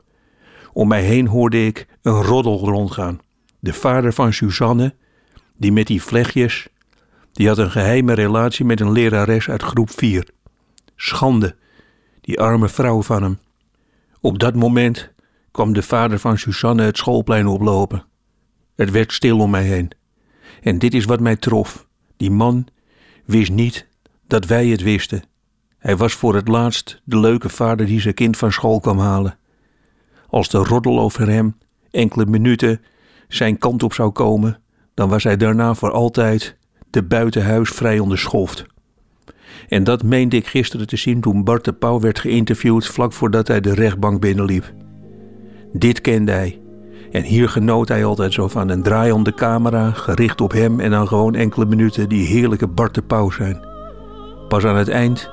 Om 0.73 0.89
mij 0.89 1.03
heen 1.03 1.27
hoorde 1.27 1.67
ik 1.67 1.87
een 2.03 2.23
roddel 2.23 2.59
rondgaan. 2.59 3.21
De 3.59 3.73
vader 3.73 4.13
van 4.13 4.33
Suzanne, 4.33 4.95
die 5.57 5.73
met 5.73 5.87
die 5.87 6.03
vlechtjes, 6.03 6.69
die 7.33 7.49
had 7.49 7.59
een 7.59 7.71
geheime 7.71 8.13
relatie 8.13 8.65
met 8.65 8.81
een 8.81 8.93
lerares 8.93 9.49
uit 9.49 9.63
groep 9.63 9.91
4. 9.91 10.29
Schande, 10.97 11.57
die 12.25 12.41
arme 12.41 12.69
vrouw 12.69 13.03
van 13.03 13.23
hem. 13.23 13.39
Op 14.21 14.39
dat 14.39 14.55
moment 14.55 15.13
kwam 15.51 15.73
de 15.73 15.83
vader 15.83 16.19
van 16.19 16.39
Susanne 16.39 16.83
het 16.83 16.97
schoolplein 16.97 17.47
oplopen. 17.47 18.05
Het 18.77 18.91
werd 18.91 19.13
stil 19.13 19.39
om 19.39 19.51
mij 19.51 19.63
heen. 19.63 19.91
En 20.63 20.79
dit 20.79 20.95
is 20.95 21.05
wat 21.05 21.21
mij 21.21 21.37
trof. 21.37 21.87
Die 22.17 22.31
man 22.31 22.67
wist 23.25 23.51
niet 23.51 23.87
dat 24.27 24.47
wij 24.47 24.67
het 24.67 24.83
wisten. 24.83 25.23
Hij 25.79 25.97
was 25.97 26.13
voor 26.13 26.35
het 26.35 26.49
laatst 26.49 27.01
de 27.05 27.19
leuke 27.19 27.49
vader 27.49 27.87
die 27.87 28.01
zijn 28.01 28.15
kind 28.15 28.37
van 28.37 28.53
school 28.53 28.81
kwam 28.81 28.99
halen. 28.99 29.39
Als 30.29 30.49
de 30.49 30.59
roddel 30.59 31.01
over 31.01 31.29
hem 31.29 31.59
enkele 31.91 32.27
minuten 32.27 32.81
zijn 33.29 33.59
kant 33.59 33.83
op 33.83 33.93
zou 33.93 34.11
komen, 34.11 34.61
dan 34.95 35.09
was 35.09 35.25
hij 35.25 35.37
daarna 35.37 35.75
voor 35.75 35.91
altijd 35.91 36.57
de 36.91 37.03
buitenhuis 37.03 37.71
vrij 37.71 37.99
onderschoft. 37.99 38.67
En 39.69 39.85
dat 39.85 40.03
meende 40.03 40.37
ik 40.37 40.47
gisteren 40.47 40.87
te 40.87 40.97
zien 40.97 41.21
toen 41.21 41.45
Bart 41.45 41.65
de 41.65 41.73
Pauw 41.73 42.01
werd 42.01 42.19
geïnterviewd 42.19 42.87
vlak 42.87 43.13
voordat 43.13 43.49
hij 43.49 43.61
de 43.61 43.75
rechtbank 43.75 44.21
binnenliep. 44.21 44.73
Dit 45.73 46.01
kende 46.01 46.33
hij. 46.33 46.59
En 47.11 47.23
hier 47.23 47.49
genoot 47.49 47.89
hij 47.89 48.05
altijd 48.05 48.33
zo 48.33 48.49
van 48.49 48.69
een 48.69 48.83
draaiende 48.83 49.35
camera, 49.35 49.91
gericht 49.91 50.41
op 50.41 50.53
hem 50.53 50.81
en 50.81 50.91
dan 50.91 51.09
gewoon 51.09 51.35
enkele 51.35 51.67
minuten 51.67 52.09
die 52.09 52.27
heerlijke 52.27 52.67
Bart 52.67 52.95
de 52.95 53.03
Pauw 53.03 53.31
zijn. 53.31 53.67
Pas 54.49 54.65
aan 54.65 54.77
het 54.77 54.89
eind, 54.89 55.31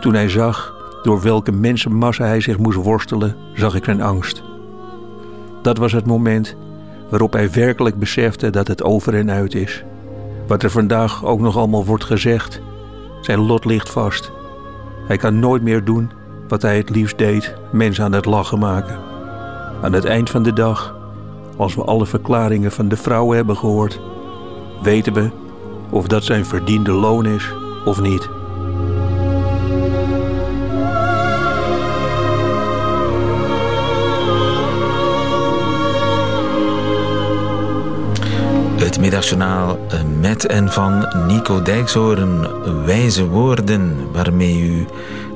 toen 0.00 0.14
hij 0.14 0.28
zag 0.28 0.76
door 1.02 1.22
welke 1.22 1.52
mensenmassa 1.52 2.24
hij 2.24 2.40
zich 2.40 2.58
moest 2.58 2.78
worstelen, 2.78 3.36
zag 3.54 3.74
ik 3.74 3.84
zijn 3.84 4.02
angst. 4.02 4.42
Dat 5.62 5.78
was 5.78 5.92
het 5.92 6.06
moment 6.06 6.56
waarop 7.10 7.32
hij 7.32 7.50
werkelijk 7.50 7.98
besefte 7.98 8.50
dat 8.50 8.68
het 8.68 8.82
over 8.82 9.14
en 9.14 9.30
uit 9.30 9.54
is. 9.54 9.84
Wat 10.46 10.62
er 10.62 10.70
vandaag 10.70 11.24
ook 11.24 11.40
nog 11.40 11.56
allemaal 11.56 11.84
wordt 11.84 12.04
gezegd, 12.04 12.60
zijn 13.28 13.46
lot 13.46 13.64
ligt 13.64 13.90
vast. 13.90 14.32
Hij 15.06 15.16
kan 15.16 15.38
nooit 15.38 15.62
meer 15.62 15.84
doen 15.84 16.10
wat 16.48 16.62
hij 16.62 16.76
het 16.76 16.90
liefst 16.90 17.18
deed: 17.18 17.54
mensen 17.72 18.04
aan 18.04 18.12
het 18.12 18.24
lachen 18.24 18.58
maken. 18.58 18.98
Aan 19.82 19.92
het 19.92 20.04
eind 20.04 20.30
van 20.30 20.42
de 20.42 20.52
dag, 20.52 20.96
als 21.56 21.74
we 21.74 21.84
alle 21.84 22.06
verklaringen 22.06 22.72
van 22.72 22.88
de 22.88 22.96
vrouwen 22.96 23.36
hebben 23.36 23.56
gehoord, 23.56 24.00
weten 24.82 25.12
we 25.12 25.30
of 25.90 26.06
dat 26.06 26.24
zijn 26.24 26.44
verdiende 26.44 26.92
loon 26.92 27.26
is 27.26 27.52
of 27.84 28.00
niet. 28.00 28.37
Middagjournaal 39.08 39.78
eh, 39.90 40.00
met 40.20 40.46
en 40.46 40.72
van 40.72 41.08
Nico 41.26 41.62
Dijkshoorn. 41.62 42.46
Wijze 42.84 43.28
woorden 43.28 44.12
waarmee 44.12 44.60
u 44.60 44.86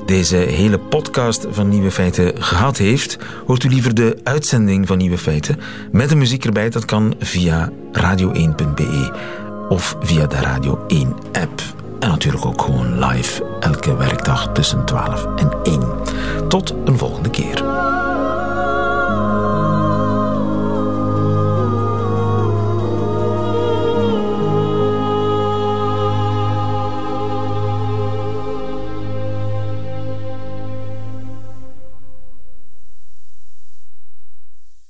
deze 0.05 0.35
hele 0.35 0.79
podcast 0.79 1.47
van 1.49 1.69
Nieuwe 1.69 1.91
Feiten 1.91 2.43
gehad 2.43 2.77
heeft. 2.77 3.17
Hoort 3.45 3.63
u 3.63 3.69
liever 3.69 3.93
de 3.93 4.17
uitzending 4.23 4.87
van 4.87 4.97
Nieuwe 4.97 5.17
Feiten 5.17 5.59
met 5.91 6.09
de 6.09 6.15
muziek 6.15 6.45
erbij? 6.45 6.69
Dat 6.69 6.85
kan 6.85 7.13
via 7.19 7.69
radio1.be 7.91 9.11
of 9.69 9.95
via 9.99 10.27
de 10.27 10.35
Radio 10.35 10.83
1 10.87 11.15
app. 11.31 11.61
En 11.99 12.09
natuurlijk 12.09 12.45
ook 12.45 12.61
gewoon 12.61 13.05
live 13.05 13.57
elke 13.59 13.95
werkdag 13.95 14.49
tussen 14.53 14.85
12 14.85 15.25
en 15.35 15.51
1. 15.63 15.81
Tot 16.47 16.73
een 16.85 16.97
volgende 16.97 17.29
keer. 17.29 17.72